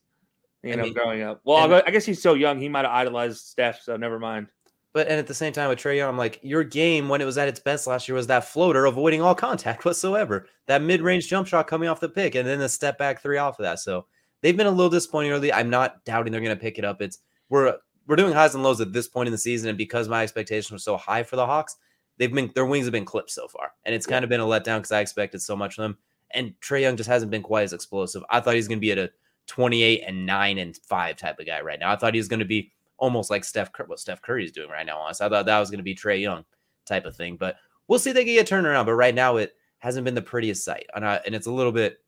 [0.62, 2.58] you I know mean, growing up well I'll and- go- i guess he's so young
[2.58, 4.48] he might have idolized steph so never mind
[4.92, 7.24] But and at the same time with Trae Young, I'm like, your game when it
[7.24, 10.46] was at its best last year was that floater avoiding all contact whatsoever.
[10.66, 13.60] That mid-range jump shot coming off the pick, and then the step back three off
[13.60, 13.78] of that.
[13.78, 14.06] So
[14.42, 15.52] they've been a little disappointing early.
[15.52, 17.00] I'm not doubting they're gonna pick it up.
[17.00, 17.78] It's we're
[18.10, 20.72] we're doing highs and lows at this point in the season, and because my expectations
[20.72, 21.76] were so high for the Hawks,
[22.18, 23.70] they've been their wings have been clipped so far.
[23.84, 25.98] And it's kind of been a letdown because I expected so much from them.
[26.32, 28.24] And Trae Young just hasn't been quite as explosive.
[28.28, 29.12] I thought he's gonna be at a
[29.46, 31.92] 28 and 9 and 5 type of guy right now.
[31.92, 34.84] I thought he was gonna be almost like Steph what Steph Curry is doing right
[34.84, 34.98] now.
[34.98, 36.44] Honestly, I thought that was going to be Trae Young
[36.84, 37.56] type of thing, but
[37.88, 38.10] we'll see.
[38.10, 40.86] if They can get turned around, but right now it hasn't been the prettiest sight,
[40.94, 41.98] and I, and it's a little bit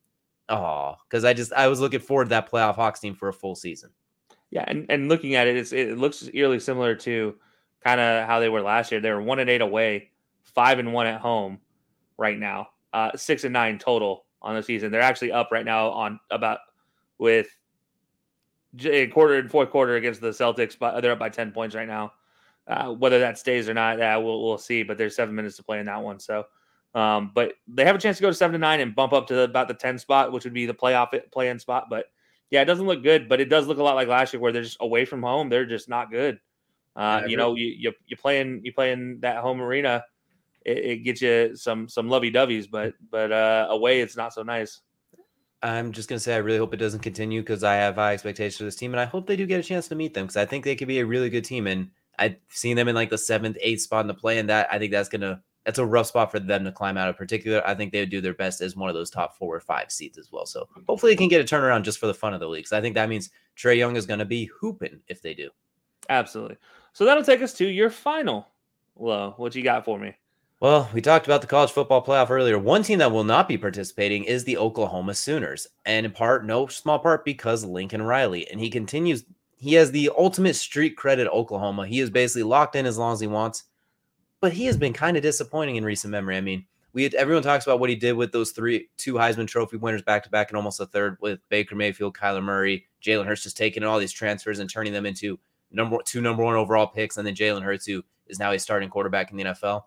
[0.49, 3.33] oh because I just I was looking forward to that playoff Hawks team for a
[3.33, 3.91] full season.
[4.53, 7.35] Yeah and, and looking at it it looks eerily similar to
[7.83, 10.11] kind of how they were last year they were one and eight away
[10.45, 11.59] five and one at home
[12.17, 15.91] right now uh six and nine total on the season they're actually up right now
[15.91, 16.61] on about
[17.19, 17.49] with
[18.77, 21.89] j- quarter and fourth quarter against the celtics but they're up by 10 points right
[21.89, 22.13] now
[22.67, 24.83] uh, whether that stays or not, yeah, we'll we'll see.
[24.83, 26.47] But there's seven minutes to play in that one, so
[26.95, 29.27] um, but they have a chance to go to seven to nine and bump up
[29.29, 31.87] to about the ten spot, which would be the playoff play in spot.
[31.91, 32.07] But
[32.53, 34.53] yeah, it doesn't look good, but it does look a lot like last year, where
[34.53, 35.49] they're just away from home.
[35.49, 36.39] They're just not good.
[36.95, 40.05] Uh, I you know, you you you playing you playing that home arena,
[40.67, 44.43] it, it gets you some some lovey doveys, but but uh, away it's not so
[44.43, 44.83] nice.
[45.63, 48.59] I'm just gonna say I really hope it doesn't continue because I have high expectations
[48.59, 50.37] for this team, and I hope they do get a chance to meet them because
[50.37, 51.67] I think they could be a really good team.
[51.67, 51.89] And
[52.19, 54.79] I've seen them in like the seventh, eighth spot in the play, and that I
[54.79, 57.17] think that's gonna that's a rough spot for them to climb out of.
[57.17, 59.61] Particular, I think they would do their best as one of those top four or
[59.61, 60.47] five seeds as well.
[60.47, 62.65] So hopefully, they can get a turnaround just for the fun of the league.
[62.65, 65.51] 'cause I think that means Trae Young is gonna be hooping if they do.
[66.09, 66.57] Absolutely.
[66.93, 68.49] So that'll take us to your final
[68.97, 69.35] low.
[69.37, 70.15] What you got for me?
[70.61, 72.57] Well, we talked about the college football playoff earlier.
[72.57, 76.69] One team that will not be participating is the Oklahoma Sooners, and in part, no
[76.69, 79.25] small part, because Lincoln Riley, and he continues.
[79.57, 81.27] He has the ultimate street credit.
[81.29, 81.87] Oklahoma.
[81.87, 83.65] He is basically locked in as long as he wants,
[84.43, 86.37] but he has been kind of disappointing in recent memory.
[86.37, 89.47] I mean, we had, everyone talks about what he did with those three, two Heisman
[89.47, 93.25] Trophy winners back to back, and almost a third with Baker Mayfield, Kyler Murray, Jalen
[93.25, 95.39] Hurts, just taking all these transfers and turning them into
[95.71, 98.91] number two, number one overall picks, and then Jalen Hurts, who is now a starting
[98.91, 99.85] quarterback in the NFL.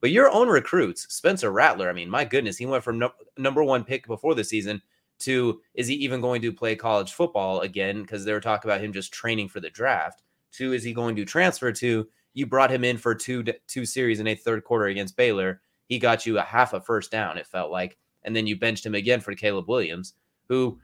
[0.00, 3.64] But your own recruits, Spencer Rattler, I mean, my goodness, he went from num- number
[3.64, 4.80] one pick before the season
[5.18, 8.02] to is he even going to play college football again?
[8.02, 10.22] Because they were talking about him just training for the draft.
[10.52, 12.06] To is he going to transfer to?
[12.36, 15.62] You brought him in for two two series in a third quarter against Baylor.
[15.88, 17.38] He got you a half a first down.
[17.38, 20.12] It felt like, and then you benched him again for Caleb Williams,
[20.50, 20.78] who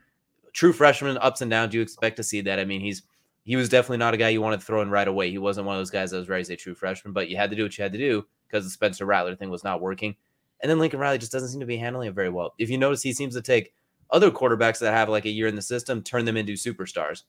[0.51, 1.75] true freshman ups and downs.
[1.75, 2.59] You expect to see that.
[2.59, 3.03] I mean, he's
[3.43, 5.29] he was definitely not a guy you wanted to throw in right away.
[5.29, 7.37] He wasn't one of those guys that was ready to say true freshman, but you
[7.37, 9.79] had to do what you had to do because the Spencer Rattler thing was not
[9.79, 10.15] working.
[10.61, 12.55] And then Lincoln Riley just doesn't seem to be handling it very well.
[12.57, 13.73] If you notice, he seems to take
[14.09, 17.23] other quarterbacks that have like a year in the system, turn them into superstars.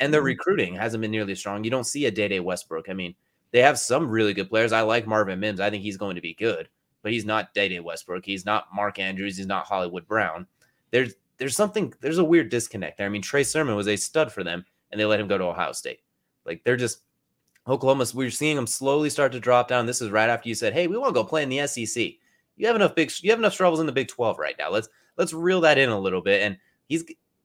[0.00, 0.26] And their mm-hmm.
[0.26, 1.62] recruiting hasn't been nearly as strong.
[1.62, 2.88] You don't see a Dede Westbrook.
[2.88, 3.14] I mean,
[3.50, 4.72] they have some really good players.
[4.72, 5.60] I like Marvin Mims.
[5.60, 6.68] I think he's going to be good,
[7.02, 8.24] but he's not Dede Westbrook.
[8.24, 9.36] He's not Mark Andrews.
[9.36, 10.46] He's not Hollywood Brown.
[10.90, 13.06] There's there's something there's a weird disconnect there.
[13.06, 15.44] I mean, Trey Sermon was a stud for them, and they let him go to
[15.44, 16.00] Ohio State.
[16.44, 17.02] Like they're just
[17.66, 18.06] Oklahoma.
[18.14, 19.86] We're seeing them slowly start to drop down.
[19.86, 22.14] This is right after you said, "Hey, we want to go play in the SEC."
[22.56, 23.12] You have enough big.
[23.22, 24.70] You have enough troubles in the Big Twelve right now.
[24.70, 26.42] Let's let's reel that in a little bit.
[26.42, 27.04] And he's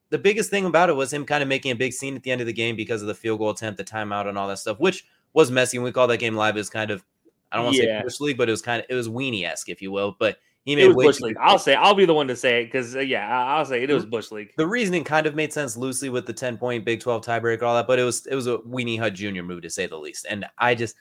[0.10, 2.32] the biggest thing about it was him kind of making a big scene at the
[2.32, 4.60] end of the game because of the field goal attempt, the timeout, and all that
[4.60, 5.78] stuff, which was messy.
[5.78, 6.56] And we call that game live.
[6.56, 7.04] It was kind of
[7.52, 8.00] I don't want to Yeah.
[8.00, 10.16] say bush league, but it was kind of it was weenie esque, if you will.
[10.20, 11.36] But he It made was Bush League.
[11.42, 13.84] I'll say I'll be the one to say it because uh, yeah, I- I'll say
[13.84, 14.54] it, it was Bush League.
[14.58, 17.76] the reasoning kind of made sense loosely with the 10 point Big 12 tiebreaker, all
[17.76, 19.44] that, but it was it was a Weenie Hut Jr.
[19.44, 20.26] move to say the least.
[20.30, 20.96] And I just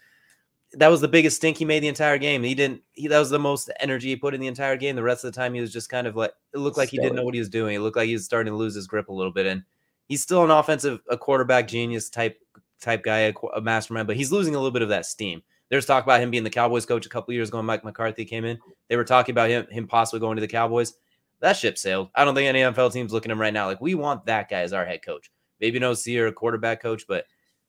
[0.75, 2.43] that was the biggest stink he made the entire game.
[2.43, 4.97] He didn't he that was the most energy he put in the entire game.
[4.97, 6.97] The rest of the time he was just kind of like it looked like he
[6.99, 7.77] didn't know what he was doing.
[7.77, 9.47] It looked like he was starting to lose his grip a little bit.
[9.47, 9.63] And
[10.09, 12.37] he's still an offensive a quarterback genius type
[12.83, 15.43] type guy, a, mastermind, but he's losing a little bit of that steam.
[15.69, 17.59] There's talk about him being the Cowboys coach a couple years ago.
[17.59, 18.59] when Mike McCarthy came in.
[18.89, 20.95] They were talking about him him possibly going to the Cowboys.
[21.41, 22.11] That ship sailed.
[22.15, 23.67] I don't think any NFL team's looking at him right now.
[23.67, 25.31] Like we want that guy as our head coach.
[25.61, 27.25] Maybe no C or a quarterback coach, but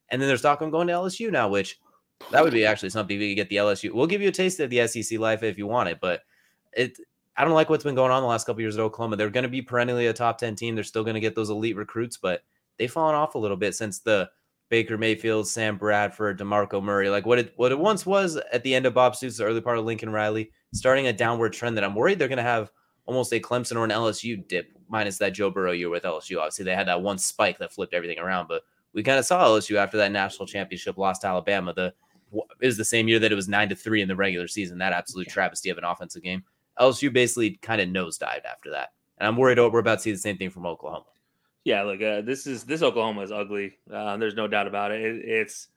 [0.09, 1.79] and then there's talk of him going to LSU now, which
[2.31, 3.91] that would be actually something we could get the LSU.
[3.91, 6.21] We'll give you a taste of the SEC life if you want it, but
[6.73, 6.97] it
[7.35, 9.15] I don't like what's been going on the last couple years at Oklahoma.
[9.15, 10.75] They're going to be perennially a top 10 team.
[10.75, 12.43] They're still going to get those elite recruits, but
[12.77, 14.29] they've fallen off a little bit since the
[14.73, 18.73] Baker Mayfield, Sam Bradford, DeMarco Murray, like what it what it once was at the
[18.73, 21.83] end of Bob Stoops, the early part of Lincoln Riley, starting a downward trend that
[21.83, 22.71] I'm worried they're going to have
[23.05, 26.39] almost a Clemson or an LSU dip, minus that Joe Burrow year with LSU.
[26.39, 28.63] Obviously, they had that one spike that flipped everything around, but
[28.93, 31.71] we kind of saw LSU after that national championship lost to Alabama.
[31.71, 31.93] The
[32.59, 34.79] is the same year that it was nine to three in the regular season.
[34.79, 36.43] That absolute travesty of an offensive game.
[36.79, 40.17] LSU basically kind of nosedived after that, and I'm worried we're about to see the
[40.17, 41.05] same thing from Oklahoma.
[41.65, 43.77] Yeah, look, uh, this is this Oklahoma is ugly.
[43.91, 45.01] Uh, there's no doubt about it.
[45.01, 45.69] it it's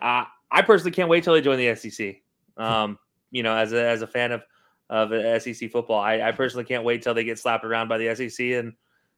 [0.00, 2.16] uh, I personally can't wait till they join the SEC.
[2.56, 2.98] Um,
[3.30, 4.42] you know, as a as a fan of
[4.90, 8.14] of SEC football, I, I personally can't wait till they get slapped around by the
[8.14, 8.74] SEC and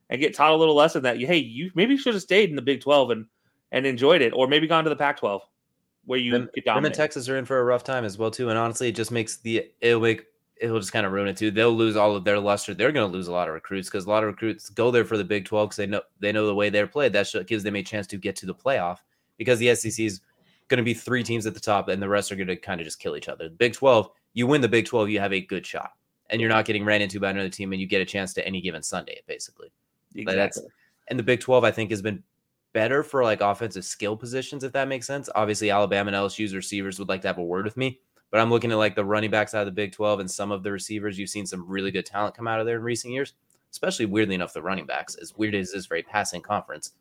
[0.09, 2.55] and get taught a little lesson that you hey you maybe should have stayed in
[2.55, 3.25] the Big Twelve and
[3.71, 5.41] and enjoyed it, or maybe gone to the Pac twelve
[6.05, 6.95] where you them, get dominated.
[6.95, 9.11] Them Texas are in for a rough time as well too, and honestly, it just
[9.11, 10.25] makes the it'll make
[10.61, 11.51] it'll just kind of ruin it too.
[11.51, 12.73] They'll lose all of their luster.
[12.73, 15.05] They're going to lose a lot of recruits because a lot of recruits go there
[15.05, 17.13] for the Big 12 because they know they know the way they're played.
[17.13, 18.99] That gives them a chance to get to the playoff
[19.37, 20.21] because the SEC is
[20.67, 22.81] going to be three teams at the top and the rest are going to kind
[22.81, 23.45] of just kill each other.
[23.45, 25.91] The Big 12, you win the Big 12, you have a good shot,
[26.29, 28.45] and you're not getting ran into by another team, and you get a chance to
[28.45, 29.71] any given Sunday, basically.
[30.15, 30.63] Exactly.
[31.09, 32.23] and the Big 12, I think, has been
[32.73, 35.29] better for like offensive skill positions, if that makes sense.
[35.35, 37.99] Obviously, Alabama and LSU's receivers would like to have a word with me
[38.31, 40.51] but I'm looking at like the running backs out of the Big 12 and some
[40.51, 41.17] of the receivers.
[41.17, 43.33] You've seen some really good talent come out of there in recent years,
[43.71, 45.15] especially weirdly enough, the running backs.
[45.15, 46.91] As weird as this very passing conference,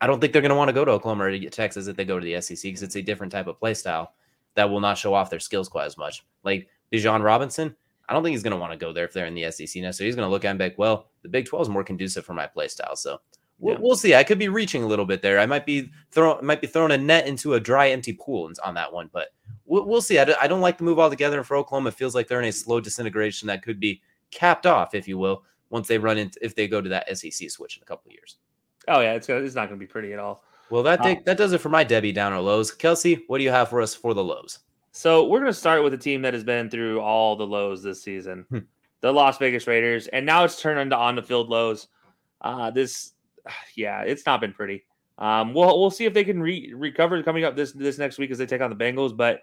[0.00, 1.96] I don't think they're going to want to go to Oklahoma or to Texas if
[1.96, 4.14] they go to the SEC because it's a different type of play style
[4.54, 6.24] that will not show off their skills quite as much.
[6.42, 7.74] Like Bijan Robinson,
[8.08, 9.82] I don't think he's going to want to go there if they're in the SEC
[9.82, 9.90] now.
[9.90, 11.84] So he's going to look at and be like, well, the Big 12 is more
[11.84, 12.96] conducive for my play style.
[12.96, 13.20] So
[13.58, 13.80] we'll, yeah.
[13.80, 14.14] we'll see.
[14.14, 15.38] I could be reaching a little bit there.
[15.38, 18.74] I might be throwing might be throwing a net into a dry, empty pool on
[18.74, 19.28] that one, but
[19.64, 20.18] we'll, we'll see.
[20.18, 21.38] I, I don't like the move altogether.
[21.38, 24.00] And for Oklahoma, it feels like they're in a slow disintegration that could be
[24.30, 27.50] capped off, if you will, once they run into if they go to that SEC
[27.50, 28.36] switch in a couple of years.
[28.88, 30.44] Oh yeah, it's it's not going to be pretty at all.
[30.70, 32.70] Well, that uh, that does it for my Debbie Downer lows.
[32.70, 34.60] Kelsey, what do you have for us for the lows?
[34.92, 37.82] So we're going to start with a team that has been through all the lows
[37.82, 38.58] this season, hmm.
[39.00, 41.88] the Las Vegas Raiders, and now it's turned into on the field lows.
[42.40, 43.13] Uh, this,
[43.76, 44.84] yeah, it's not been pretty.
[45.18, 48.30] Um, we'll we'll see if they can re- recover coming up this this next week
[48.30, 49.16] as they take on the Bengals.
[49.16, 49.42] But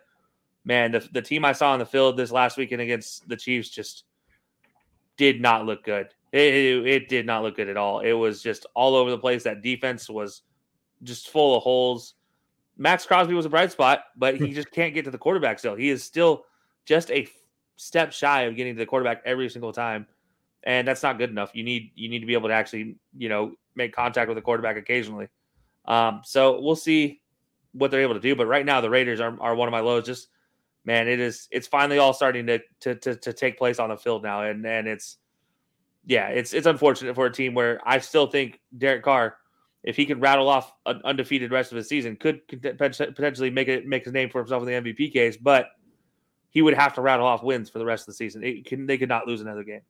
[0.66, 3.70] man, the, the team I saw on the field this last weekend against the Chiefs
[3.70, 4.04] just
[5.18, 6.08] did not look good.
[6.32, 8.00] It, it, it, did not look good at all.
[8.00, 9.44] It was just all over the place.
[9.44, 10.44] That defense was
[11.04, 12.16] just full of holes.
[12.78, 15.76] Maxx Crosby was a bright spot, but he just can't get to the quarterback still.
[15.76, 16.46] He is still
[16.86, 17.28] just a
[17.76, 20.08] step shy of getting to the quarterback every single time.
[20.64, 21.52] And that's not good enough.
[21.54, 24.42] You need you need to be able to actually, you know, make contact with the
[24.42, 25.28] quarterback occasionally.
[25.86, 27.22] Um, so we'll see
[27.74, 28.36] what they're able to do.
[28.36, 30.06] But right now the Raiders are, are one of my lows.
[30.06, 30.28] Just
[30.86, 33.98] man, it is it's finally all starting to to to, to take place on the
[33.98, 35.18] field now, and and it's
[36.06, 39.38] yeah, it's it's unfortunate for a team where I still think Derek Carr,
[39.84, 43.86] if he can rattle off an undefeated rest of the season, could potentially make it
[43.86, 45.68] make his name for himself in the MVP case, but
[46.50, 48.64] he would have to rattle off wins for the rest of the season.
[48.66, 49.82] Can, they could not lose another game.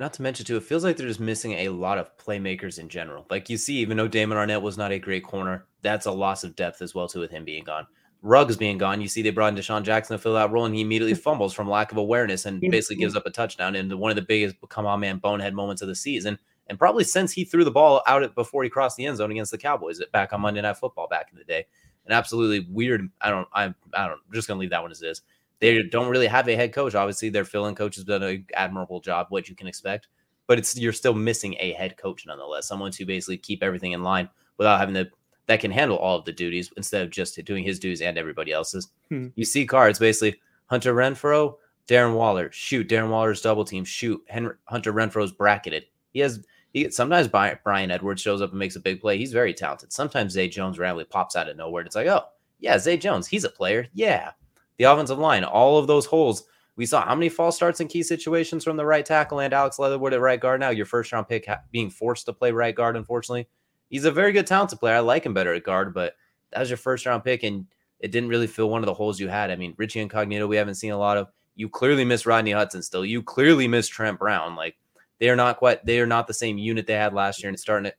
[0.00, 2.88] Not to mention, too, it feels like they're just missing a lot of playmakers in
[2.88, 3.26] general.
[3.30, 6.44] Like you see, even though Damon Arnette was not a great corner, that's a loss
[6.44, 7.86] of depth as well, too, with him being gone.
[8.22, 10.74] Ruggs being gone, you see they brought in DeSean Jackson to fill that role, and
[10.74, 14.10] he immediately fumbles from lack of awareness and basically gives up a touchdown in one
[14.10, 16.38] of the biggest come on man bonehead moments of the season.
[16.68, 19.50] And probably since he threw the ball out before he crossed the end zone against
[19.50, 21.64] the Cowboys back on Monday Night Football back in the day.
[22.04, 23.08] And absolutely weird.
[23.20, 23.48] I don't.
[23.52, 23.74] I'm.
[23.94, 24.20] I don't.
[24.26, 25.22] I'm just gonna leave that one as is.
[25.60, 26.94] They don't really have a head coach.
[26.94, 30.08] Obviously, their fill-in coach has done an admirable job, what you can expect.
[30.46, 34.02] But it's you're still missing a head coach nonetheless, someone to basically keep everything in
[34.02, 35.08] line without having to
[35.46, 38.52] that can handle all of the duties instead of just doing his duties and everybody
[38.52, 38.88] else's.
[39.08, 39.28] Hmm.
[39.34, 41.56] You see cards basically Hunter Renfrow,
[41.88, 42.88] Darren Waller, shoot.
[42.88, 44.22] Darren Waller's double team, shoot.
[44.28, 45.86] Henry, Hunter Renfrow's bracketed.
[46.12, 49.16] He has he sometimes Bryan Edwards shows up and makes a big play.
[49.16, 49.92] He's very talented.
[49.92, 51.82] Sometimes Zay Jones randomly pops out of nowhere.
[51.82, 52.24] It's like, oh
[52.60, 53.88] yeah, Zay Jones, he's a player.
[53.94, 54.32] Yeah,
[54.78, 56.44] the offensive line, all of those holes.
[56.76, 59.78] We saw how many false starts in key situations from the right tackle and Alex
[59.78, 60.60] Leatherwood at right guard.
[60.60, 63.48] Now your first round pick being forced to play right guard, unfortunately
[63.88, 64.96] he's a very good talented player.
[64.96, 66.14] I like him better at guard, but
[66.52, 67.66] that was your first round pick, and
[68.00, 69.50] it didn't really fill one of the holes you had.
[69.50, 71.28] I mean, Richie Incognito, we haven't seen a lot of.
[71.54, 73.04] You clearly miss Rodney Hudson still.
[73.04, 74.54] You clearly miss Trent Brown.
[74.54, 74.76] Like
[75.18, 75.84] they are not quite.
[75.84, 77.96] They are not the same unit they had last year, and starting to.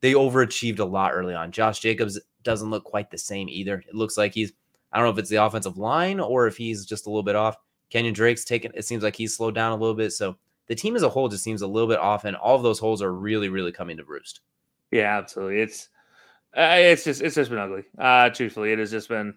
[0.00, 1.50] They overachieved a lot early on.
[1.50, 3.82] Josh Jacobs doesn't look quite the same either.
[3.86, 4.52] It looks like he's.
[4.94, 7.34] I don't know if it's the offensive line or if he's just a little bit
[7.34, 7.56] off.
[7.92, 8.70] Kenyan Drake's taken.
[8.74, 10.12] It seems like he's slowed down a little bit.
[10.12, 10.36] So
[10.68, 12.78] the team as a whole just seems a little bit off, and all of those
[12.78, 14.40] holes are really, really coming to roost.
[14.90, 15.60] Yeah, absolutely.
[15.60, 15.88] It's
[16.56, 17.82] uh, it's just it's just been ugly.
[17.98, 19.34] Uh, truthfully, it has just been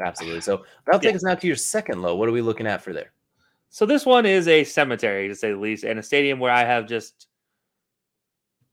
[0.00, 0.40] absolutely.
[0.40, 1.16] So that'll take yeah.
[1.16, 2.16] us now to your second low.
[2.16, 3.12] What are we looking at for there?
[3.68, 6.64] So this one is a cemetery to say the least, and a stadium where I
[6.64, 7.28] have just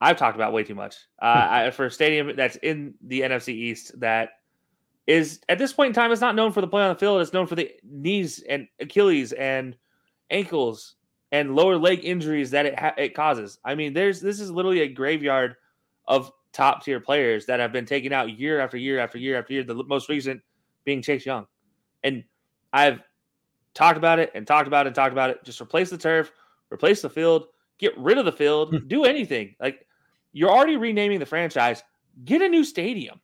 [0.02, 0.96] I've talked about way too much.
[1.22, 4.32] Uh, I, for a stadium that's in the NFC East that
[5.12, 7.22] is at this point in time, it's not known for the play on the field.
[7.22, 9.76] It's known for the knees and Achilles and
[10.30, 10.96] ankles
[11.32, 13.60] and lower leg injuries that it ha- it causes.
[13.66, 15.56] I mean, there's this is literally a graveyard
[16.08, 19.54] of top tier players that have been taken out year after year after year after
[19.54, 19.64] year.
[19.64, 20.42] The most recent
[20.86, 21.46] being Chase Young,
[22.04, 22.24] and
[22.74, 23.02] I've
[23.74, 25.44] talked about it and talked about it and talked about it.
[25.44, 26.32] Just replace the turf,
[26.72, 27.48] replace the field,
[27.80, 28.88] get rid of the field, Hmm.
[28.88, 29.56] do anything.
[29.60, 29.86] Like
[30.34, 31.84] you're already renaming the franchise.
[32.26, 33.20] Get a new stadium,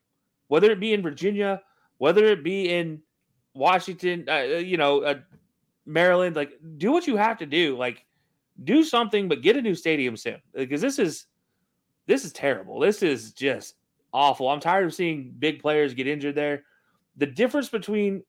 [0.48, 1.62] whether it be in Virginia,
[1.98, 3.02] whether it be in
[3.54, 5.14] Washington, uh, you know, uh,
[5.86, 6.36] Maryland.
[6.36, 7.76] Like do what you have to do.
[7.76, 8.04] Like
[8.64, 11.26] do something, but get a new stadium soon because this is
[12.06, 12.80] this is terrible.
[12.80, 13.74] This is just
[14.12, 14.48] awful.
[14.48, 16.64] I'm tired of seeing big players get injured there.
[17.16, 18.22] The difference between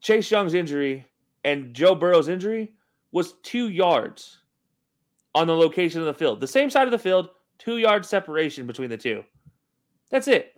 [0.00, 1.06] Chase Young's injury
[1.44, 2.72] and Joe Burrow's injury
[3.12, 4.38] was two yards
[5.34, 6.40] on the location of the field.
[6.40, 7.28] The same side of the field,
[7.58, 9.22] two yard separation between the two.
[10.10, 10.55] That's it.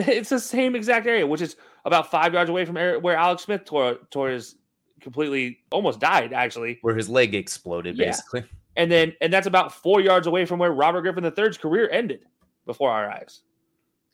[0.08, 3.64] It's the same exact area, which is about five yards away from where Alex Smith
[3.64, 4.56] tore, tore his
[5.00, 6.78] completely almost died actually.
[6.82, 8.06] Where his leg exploded, Yeah.
[8.06, 8.44] basically.
[8.76, 12.20] And then and that's about four yards away from where Robert Griffin III's career ended
[12.66, 13.40] before our eyes.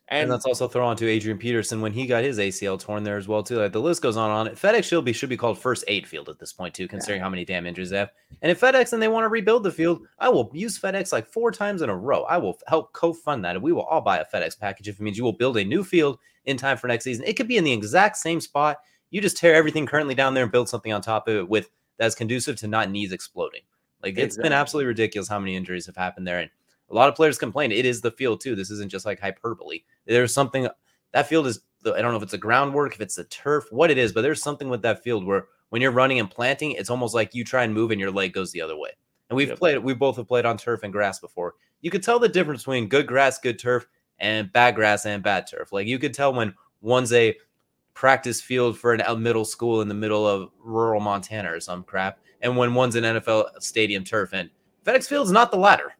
[0.09, 3.03] And, And, let's also throw on to Adrian Peterson when he got his ACL torn
[3.03, 3.57] there as well too.
[3.57, 4.55] Like the list goes on and on.
[4.55, 7.29] FedEx should be should be called first aid field at this point too, considering how
[7.29, 8.11] many damn injuries they have.
[8.41, 11.27] And if FedEx and they want to rebuild the field, I will use FedEx like
[11.27, 12.23] four times in a row.
[12.23, 15.01] I will help co-fund that, and we will all buy a FedEx package if it
[15.01, 17.25] means you will build a new field in time for next season.
[17.27, 18.77] It could be in the exact same spot.
[19.09, 21.69] You just tear everything currently down there and build something on top of it with
[21.97, 23.61] that's conducive to not knees exploding.
[24.03, 26.39] Like it's been absolutely ridiculous how many injuries have happened there.
[26.39, 26.51] And
[26.89, 28.55] a lot of players complain it is the field too.
[28.55, 29.81] This isn't just like hyperbole.
[30.05, 30.67] There's something
[31.13, 33.91] that field is I don't know if it's a groundwork, if it's the turf, what
[33.91, 36.89] it is, but there's something with that field where when you're running and planting, it's
[36.89, 38.91] almost like you try and move and your leg goes the other way.
[39.29, 39.57] And we've Yep.
[39.59, 41.55] played, we both have played on turf and grass before.
[41.81, 43.87] You could tell the difference between good grass, good turf,
[44.19, 45.71] and bad grass and bad turf.
[45.71, 47.37] Like you could tell when one's a
[47.93, 51.83] practice field for an a middle school in the middle of rural Montana or some
[51.83, 54.33] crap, and when one's an NFL stadium turf.
[54.33, 54.49] And
[54.85, 55.93] FedEx Field's not the latter.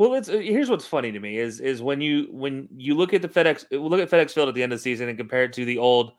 [0.00, 3.12] Well, it's uh, here's what's funny to me is is when you when you look
[3.12, 5.44] at the FedEx look at FedEx Field at the end of the season and compare
[5.44, 6.12] it to the old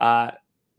[0.00, 0.30] uh,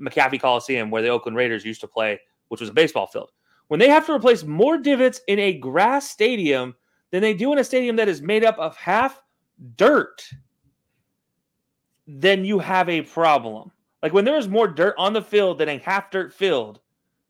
[0.01, 3.29] McAfee Coliseum where the Oakland Raiders used to play, which was a baseball field.
[3.67, 6.73] When they have to replace more divots in a grass stadium
[7.11, 9.21] than they do in a stadium that is made up of half
[9.75, 10.27] dirt,
[12.07, 13.71] then you have a problem.
[14.01, 16.79] Like when there is more dirt on the field than a half dirt field,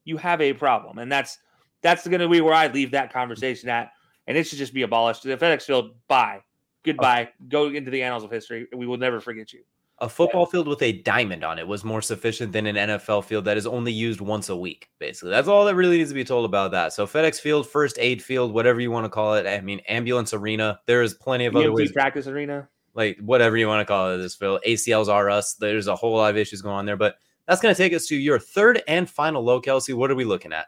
[0.05, 1.39] you have a problem, and that's
[1.82, 3.91] that's going to be where I leave that conversation at
[4.30, 5.24] and it should just be abolished.
[5.24, 6.42] The FedEx Field, bye,
[6.86, 8.68] goodbye, go into the annals of history.
[8.74, 9.62] We will never forget you.
[10.02, 13.44] A football field with a diamond on it was more sufficient than an NFL field
[13.44, 14.88] that is only used once a week.
[14.98, 16.94] Basically, that's all that really needs to be told about that.
[16.94, 19.46] So FedEx Field, first aid field, whatever you want to call it.
[19.46, 20.80] I mean, ambulance arena.
[20.86, 22.70] There is plenty of other ways, practice arena.
[22.94, 24.18] like whatever you want to call it.
[24.20, 25.56] This field, ACLs are us.
[25.56, 27.16] There's a whole lot of issues going on there, but
[27.46, 29.92] that's going to take us to your third and final low, Kelsey.
[29.92, 30.68] What are we looking at?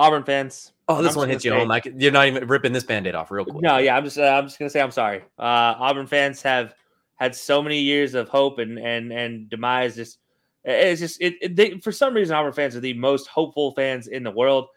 [0.00, 0.72] Auburn fans.
[0.88, 1.70] Oh, this I'm one hits you gonna home.
[1.70, 3.62] I can, you're not even ripping this band-aid off real quick.
[3.62, 5.18] No, yeah, I'm just uh, I'm just gonna say I'm sorry.
[5.38, 6.74] Uh, Auburn fans have
[7.16, 9.96] had so many years of hope and and and demise.
[9.96, 10.18] Just
[10.64, 14.08] it's just it, it they, for some reason Auburn fans are the most hopeful fans
[14.08, 14.68] in the world,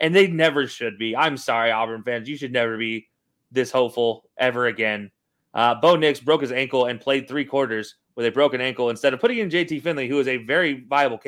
[0.00, 1.14] and they never should be.
[1.14, 2.26] I'm sorry, Auburn fans.
[2.26, 3.06] You should never be
[3.52, 5.10] this hopeful ever again.
[5.52, 9.12] Uh, Bo Nix broke his ankle and played three quarters with a broken ankle instead
[9.12, 11.20] of putting in JT Finley, who is a very viable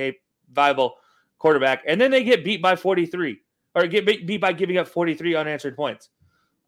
[0.50, 0.96] viable
[1.42, 3.40] quarterback, and then they get beat by 43
[3.74, 6.08] or get beat by giving up 43 unanswered points.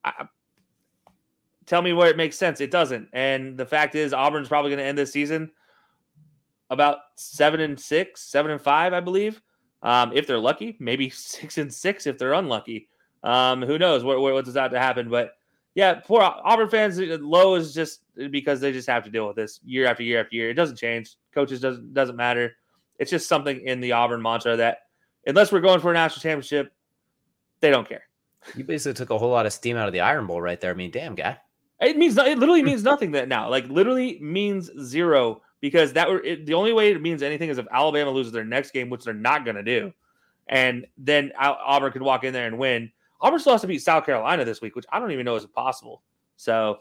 [0.05, 0.27] I,
[1.65, 2.61] tell me where it makes sense.
[2.61, 3.09] It doesn't.
[3.13, 5.53] And the fact is, Auburn's probably going to end this season
[6.71, 9.41] about seven and six, seven and five, I believe.
[9.85, 12.89] Um, if they're lucky, maybe six and six if they're unlucky.
[13.23, 15.09] Um, who knows what, what does that to happen?
[15.09, 15.35] But
[15.77, 16.99] yeah, poor Auburn fans.
[16.99, 18.01] uh, Low is just
[18.31, 20.51] because they just have to deal with this year after year after year.
[20.51, 21.15] It doesn't change.
[21.33, 22.57] Coaches doesn't doesn't matter.
[22.99, 24.79] It's just something in the Auburn mantra that
[25.27, 26.73] unless we're going for a national championship,
[27.61, 28.05] they don't care.
[28.55, 30.71] You basically took a whole lot of steam out of the Iron Bowl right there.
[30.71, 31.39] I mean, damn guy.
[31.81, 33.49] It means it literally means nothing that now.
[33.49, 37.59] Like literally means zero because that were it, the only way it means anything is
[37.59, 39.93] if Alabama loses their next game, which they're not going to do,
[40.49, 42.93] and then Auburn could walk in there and win.
[43.21, 45.47] Auburn still has to beat South Carolina this week, which I don't even know is
[45.47, 46.03] possible.
[46.37, 46.79] So,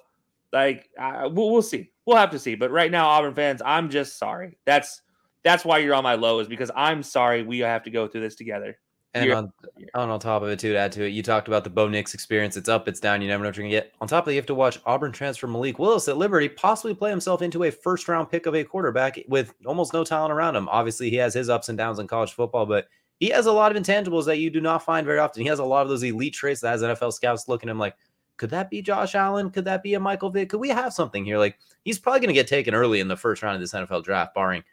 [0.52, 1.92] like, uh, we'll, we'll see.
[2.06, 2.56] We'll have to see.
[2.56, 4.58] But right now, Auburn fans, I'm just sorry.
[4.66, 5.02] That's
[5.44, 8.22] that's why you're on my low is because I'm sorry we have to go through
[8.22, 8.78] this together.
[9.16, 9.52] And year on,
[9.94, 11.88] on on top of it, too, to add to it, you talked about the Bo
[11.88, 12.58] Nix experience.
[12.58, 13.22] It's up, it's down.
[13.22, 13.94] You never know what you're gonna get.
[14.02, 16.96] On top of it, you have to watch Auburn transfer Malik Willis at Liberty possibly
[16.96, 20.56] play himself into a first round pick of a quarterback with almost no talent around
[20.56, 20.68] him.
[20.70, 22.88] Obviously, he has his ups and downs in college football, but
[23.20, 25.44] he has a lot of intangibles that you do not find very often.
[25.44, 27.80] He has a lot of those elite traits that has NFL scouts looking at him
[27.80, 27.96] like,
[28.38, 29.52] could that be Josh Allen?
[29.52, 30.50] Could that be a Michael Vick?
[30.50, 31.38] Could we have something here?
[31.38, 34.04] Like he's probably going to get taken early in the first round of this NFL
[34.04, 34.64] draft, barring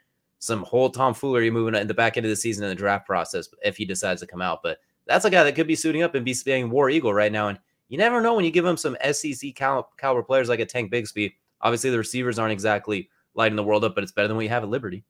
[0.41, 3.47] some whole tomfoolery moving in the back end of the season in the draft process
[3.63, 4.63] if he decides to come out.
[4.63, 7.31] But that's a guy that could be suiting up and be being War Eagle right
[7.31, 7.49] now.
[7.49, 10.65] And you never know when you give him some SEC cal- caliber players like a
[10.65, 11.35] Tank Bigsby.
[11.61, 14.49] Obviously, the receivers aren't exactly lighting the world up, but it's better than what you
[14.49, 15.03] have at Liberty.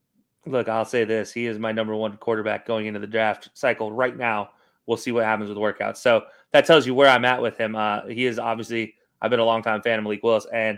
[0.46, 3.94] Look, I'll say this: he is my number one quarterback going into the draft cycle
[3.94, 4.50] right now.
[4.86, 5.98] We'll see what happens with workouts.
[5.98, 7.76] So that tells you where I'm at with him.
[7.78, 10.78] Uh, he is obviously I've been a long time fan of Malik Willis, and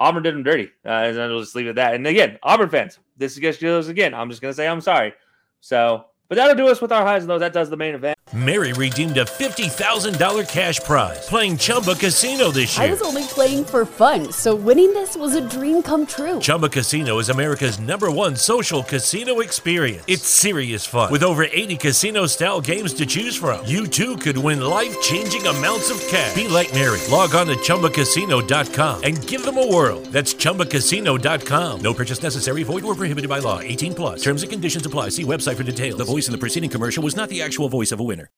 [0.00, 0.70] Auburn did him dirty.
[0.84, 1.94] Uh, and I'll just leave it at that.
[1.94, 4.14] And again, Auburn fans, this is just again.
[4.14, 5.14] I'm just gonna say I'm sorry.
[5.60, 7.40] So, but that'll do us with our highs and lows.
[7.40, 8.18] That does the main event.
[8.32, 12.86] Mary redeemed a $50,000 cash prize playing Chumba Casino this year.
[12.86, 16.40] I was only playing for fun, so winning this was a dream come true.
[16.40, 20.02] Chumba Casino is America's number one social casino experience.
[20.08, 21.12] It's serious fun.
[21.12, 25.46] With over 80 casino style games to choose from, you too could win life changing
[25.46, 26.34] amounts of cash.
[26.34, 26.98] Be like Mary.
[27.10, 30.00] Log on to chumbacasino.com and give them a whirl.
[30.10, 31.80] That's chumbacasino.com.
[31.82, 33.60] No purchase necessary, void or prohibited by law.
[33.60, 34.22] 18 plus.
[34.24, 35.10] Terms and conditions apply.
[35.10, 35.98] See website for details.
[35.98, 38.30] The voice in the preceding commercial was not the actual voice of a winner.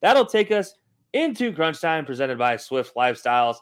[0.00, 0.74] That'll take us
[1.12, 3.54] into Crunch Time presented by Swift Lifestyles.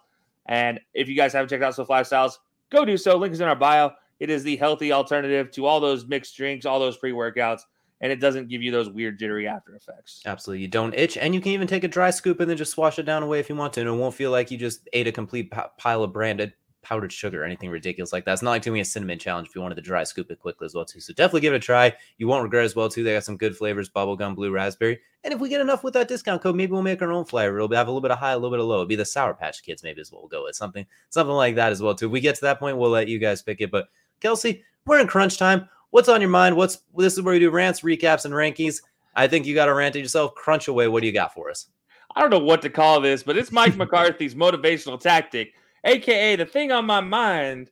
[0.46, 2.38] And if you guys haven't checked out Swift Lifestyles,
[2.70, 3.18] go do so.
[3.18, 3.90] Link is in our bio.
[4.18, 7.60] It is the healthy alternative to all those mixed drinks, all those pre workouts,
[8.00, 10.22] and it doesn't give you those weird jittery after effects.
[10.24, 10.62] Absolutely.
[10.62, 12.98] You don't itch, and you can even take a dry scoop and then just swash
[12.98, 13.80] it down away if you want to.
[13.80, 17.12] And it won't feel like you just ate a complete p- pile of branded powdered
[17.12, 18.32] sugar or anything ridiculous like that.
[18.32, 20.64] It's not like doing a cinnamon challenge if you wanted to dry scoop it quickly
[20.64, 21.00] as well too.
[21.00, 21.92] So definitely give it a try.
[22.18, 23.04] You won't regret as well too.
[23.04, 25.00] They got some good flavors: bubblegum, blue raspberry.
[25.22, 27.56] And if we get enough with that discount code, maybe we'll make our own flavor.
[27.56, 28.76] It'll have a little bit of high, a little bit of low.
[28.76, 29.82] It'll be the Sour Patch Kids.
[29.82, 30.56] Maybe is what we'll go with.
[30.56, 32.06] Something, something like that as well too.
[32.06, 33.70] If we get to that point, we'll let you guys pick it.
[33.70, 33.88] But
[34.20, 35.68] Kelsey, we're in crunch time.
[35.90, 36.56] What's on your mind?
[36.56, 38.80] What's this is where we do rants, recaps, and rankings.
[39.14, 40.34] I think you got to rant at yourself.
[40.34, 40.88] Crunch away.
[40.88, 41.66] What do you got for us?
[42.14, 45.54] I don't know what to call this, but it's Mike McCarthy's motivational tactic
[45.84, 47.70] aka the thing on my mind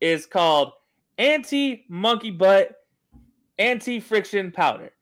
[0.00, 0.72] is called
[1.18, 2.72] anti monkey butt
[3.58, 4.92] anti friction powder.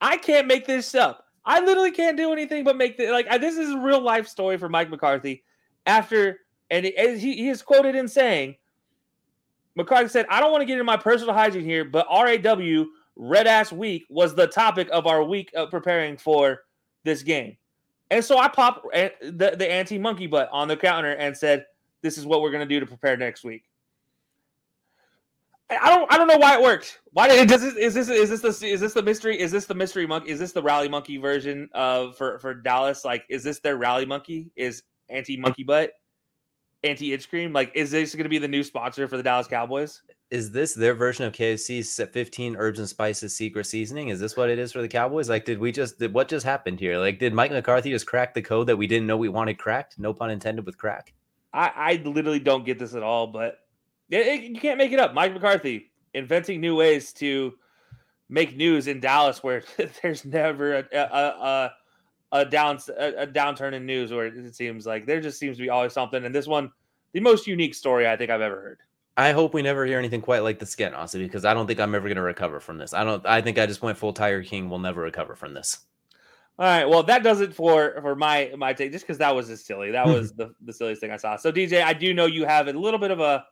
[0.00, 1.24] I can't make this up.
[1.44, 4.28] I literally can't do anything but make this like I, this is a real life
[4.28, 5.44] story for Mike McCarthy.
[5.86, 8.56] After and he, he is quoted in saying,
[9.74, 12.84] McCarthy said, "I don't want to get into my personal hygiene here, but RAW
[13.16, 16.64] Red Ass Week was the topic of our week of preparing for
[17.04, 17.56] this game."
[18.10, 21.66] And so I popped eh, the, the anti monkey butt on the counter and said,
[22.02, 23.64] "This is what we're going to do to prepare next week."
[25.70, 27.00] I don't I don't know why it worked.
[27.12, 29.50] Why did it does this is this is this the is this the mystery is
[29.50, 33.24] this the mystery monkey is this the rally monkey version of for for Dallas like
[33.28, 35.92] is this their rally monkey is anti monkey butt
[36.84, 39.48] anti itch cream like is this going to be the new sponsor for the Dallas
[39.48, 40.02] Cowboys?
[40.30, 44.08] Is this their version of KFC's 15 herbs and spices secret seasoning?
[44.08, 45.30] Is this what it is for the Cowboys?
[45.30, 46.98] Like, did we just did what just happened here?
[46.98, 49.98] Like, did Mike McCarthy just crack the code that we didn't know we wanted cracked?
[49.98, 51.14] No pun intended with crack.
[51.54, 53.60] I, I literally don't get this at all, but
[54.10, 55.14] it, it, you can't make it up.
[55.14, 57.54] Mike McCarthy inventing new ways to
[58.28, 59.62] make news in Dallas, where
[60.02, 61.72] there's never a a, a,
[62.32, 65.62] a down a, a downturn in news, where it seems like there just seems to
[65.62, 66.24] be always something.
[66.24, 66.70] And this one,
[67.12, 68.78] the most unique story I think I've ever heard.
[69.16, 71.80] I hope we never hear anything quite like this again, honestly, because I don't think
[71.80, 72.94] I'm ever going to recover from this.
[72.94, 73.24] I don't.
[73.26, 74.70] I think I just went full Tiger King.
[74.70, 75.78] We'll never recover from this.
[76.58, 76.88] All right.
[76.88, 78.92] Well, that does it for for my my take.
[78.92, 79.92] Just because that was just silly.
[79.92, 81.36] That was the the silliest thing I saw.
[81.36, 83.44] So DJ, I do know you have a little bit of a,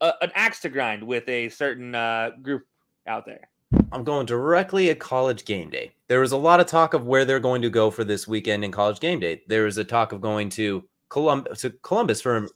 [0.00, 2.66] a an axe to grind with a certain uh, group
[3.06, 3.49] out there.
[3.92, 5.92] I'm going directly at college game day.
[6.08, 8.64] There was a lot of talk of where they're going to go for this weekend
[8.64, 9.42] in college game day.
[9.46, 12.46] There was a talk of going to Columbus, to Columbus for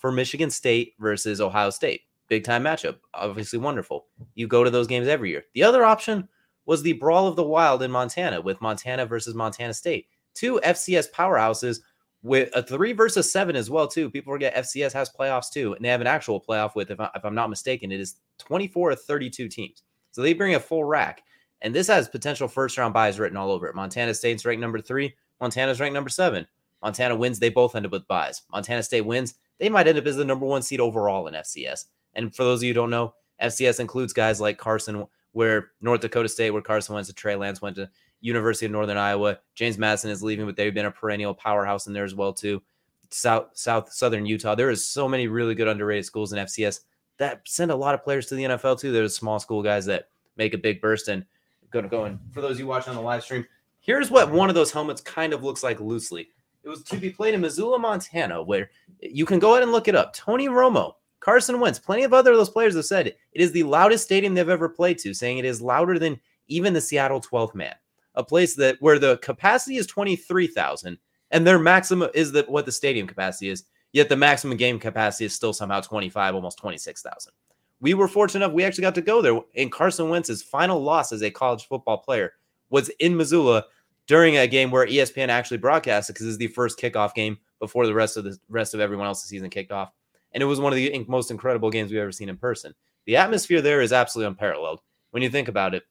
[0.00, 2.02] for Michigan State versus Ohio State.
[2.28, 2.96] Big time matchup.
[3.14, 4.06] Obviously wonderful.
[4.34, 5.44] You go to those games every year.
[5.54, 6.28] The other option
[6.66, 10.06] was the Brawl of the Wild in Montana with Montana versus Montana State.
[10.34, 11.80] Two FCS powerhouses
[12.22, 14.08] with a three versus seven as well too.
[14.10, 17.10] People forget FCS has playoffs too, and they have an actual playoff with, if, I,
[17.14, 19.82] if I'm not mistaken, it is 24 or 32 teams.
[20.12, 21.22] So they bring a full rack,
[21.62, 23.74] and this has potential first round buys written all over it.
[23.74, 25.14] Montana State's ranked number three.
[25.40, 26.46] Montana's ranked number seven.
[26.82, 28.42] Montana wins, they both end up with buys.
[28.52, 31.86] Montana State wins, they might end up as the number one seed overall in FCS.
[32.14, 36.00] And for those of you who don't know, FCS includes guys like Carson, where North
[36.00, 37.88] Dakota State, where Carson went to Trey Lance, went to
[38.20, 39.38] University of Northern Iowa.
[39.54, 42.62] James Madison is leaving, but they've been a perennial powerhouse in there as well too.
[43.10, 44.54] South, South, Southern Utah.
[44.54, 46.80] There is so many really good underrated schools in FCS
[47.20, 48.92] that send a lot of players to the NFL too.
[48.92, 51.24] There's small school guys that make a big burst and
[51.70, 52.06] going to go.
[52.06, 53.46] And for those you watching on the live stream,
[53.78, 56.28] here's what one of those helmets kind of looks like loosely.
[56.64, 59.86] It was to be played in Missoula, Montana, where you can go ahead and look
[59.86, 60.14] it up.
[60.14, 63.64] Tony Romo, Carson Wentz, plenty of other of those players have said it is the
[63.64, 66.18] loudest stadium they've ever played to, saying it is louder than
[66.48, 67.74] even the Seattle 12th man,
[68.14, 70.96] a place that where the capacity is 23,000
[71.32, 75.24] and their maximum is that what the stadium capacity is, yet the maximum game capacity
[75.24, 77.32] is still somehow 25, almost 26,000.
[77.80, 79.40] We were fortunate enough, we actually got to go there.
[79.56, 82.32] And Carson Wentz's final loss as a college football player
[82.68, 83.64] was in Missoula
[84.06, 87.94] during a game where ESPN actually broadcasted because it's the first kickoff game before the
[87.94, 89.92] rest of the rest of everyone else's season kicked off.
[90.32, 92.74] And it was one of the most incredible games we've ever seen in person.
[93.06, 94.80] The atmosphere there is absolutely unparalleled.
[95.10, 95.84] When you think about it,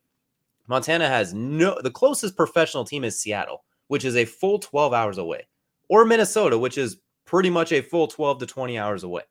[0.68, 5.18] Montana has no the closest professional team is Seattle, which is a full 12 hours
[5.18, 5.48] away,
[5.88, 6.98] or Minnesota, which is
[7.30, 9.22] pretty much a full 12 to 20 hours away.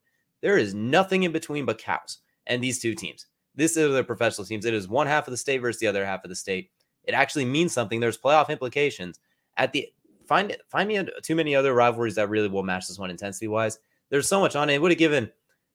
[0.41, 3.27] There is nothing in between but cows and these two teams.
[3.57, 4.65] This is the professional teams.
[4.65, 6.71] It is one half of the state versus the other half of the state.
[7.03, 7.99] It actually means something.
[7.99, 9.19] There's playoff implications.
[9.57, 9.89] At the
[10.27, 13.81] find find me too many other rivalries that really will match this one intensity wise.
[14.11, 14.75] There's so much on it.
[14.75, 15.29] It would have given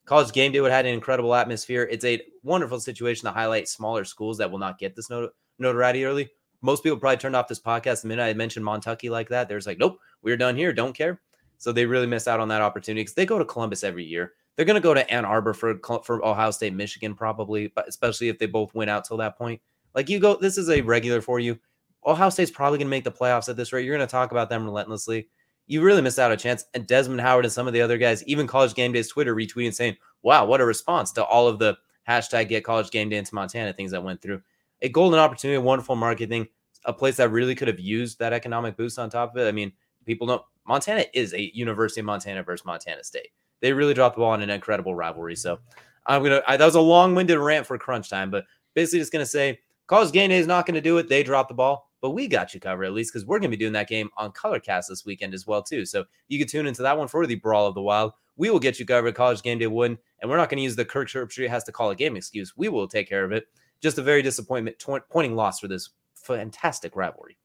[0.06, 1.86] college game day would have had an incredible atmosphere.
[1.90, 6.06] It's a wonderful situation to highlight smaller schools that will not get this not- notoriety
[6.06, 6.30] early.
[6.62, 9.46] Most people probably turned off this podcast the minute I mentioned Montucky like that.
[9.46, 10.72] There's like, nope, we're done here.
[10.72, 11.20] Don't care.
[11.58, 14.32] So they really miss out on that opportunity because they go to Columbus every year.
[14.56, 18.28] They're going to go to Ann Arbor for for Ohio State, Michigan, probably, but especially
[18.28, 19.60] if they both win out till that point.
[19.94, 21.58] Like you go, this is a regular for you.
[22.06, 23.84] Ohio State's probably going to make the playoffs at this rate.
[23.84, 25.28] You're going to talk about them relentlessly.
[25.66, 26.64] You really missed out a chance.
[26.74, 29.72] And Desmond Howard and some of the other guys, even College Game Day's Twitter retweeting
[29.72, 31.76] saying, "Wow, what a response to all of the
[32.08, 34.42] hashtag Get College Game Day into Montana things that went through."
[34.82, 36.46] A golden opportunity, a wonderful marketing,
[36.84, 39.48] a place that really could have used that economic boost on top of it.
[39.48, 39.72] I mean,
[40.04, 43.28] people know Montana is a University of Montana versus Montana State.
[43.60, 45.36] They really dropped the ball in an incredible rivalry.
[45.36, 45.58] So
[46.06, 46.42] I'm gonna.
[46.46, 48.44] I, that was a long-winded rant for crunch time, but
[48.74, 51.08] basically just gonna say College Game Day is not to do it.
[51.08, 53.56] They dropped the ball, but we got you covered at least because we're to be
[53.56, 55.84] doing that game on Colorcast this weekend as well too.
[55.84, 58.12] So you can tune into that one for the Brawl of the Wild.
[58.36, 59.14] We will get you covered.
[59.14, 61.90] College Game Day win, and we're not to use the Kirk Herbstreit has to call
[61.90, 62.56] a game excuse.
[62.56, 63.46] We will take care of it.
[63.80, 67.36] Just a very disappointment, pointing loss for this fantastic rivalry.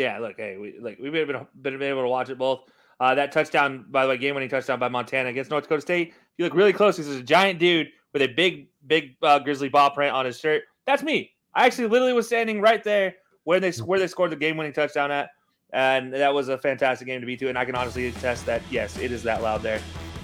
[0.00, 2.62] Yeah, look, hey, we like we've been, been able to watch it both.
[2.98, 6.08] Uh, that touchdown, by the way, game winning touchdown by Montana against North Dakota State.
[6.08, 9.40] If you look really close, because there's a giant dude with a big, big uh,
[9.40, 10.62] grizzly ball print on his shirt.
[10.86, 11.32] That's me.
[11.54, 14.72] I actually literally was standing right there where they where they scored the game winning
[14.72, 15.28] touchdown at,
[15.74, 17.50] and that was a fantastic game to be to.
[17.50, 19.82] And I can honestly attest that yes, it is that loud there.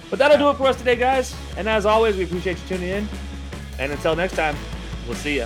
[0.09, 1.35] But that'll do it for us today, guys.
[1.55, 3.07] And as always, we appreciate you tuning in.
[3.77, 4.55] And until next time,
[5.05, 5.45] we'll see you.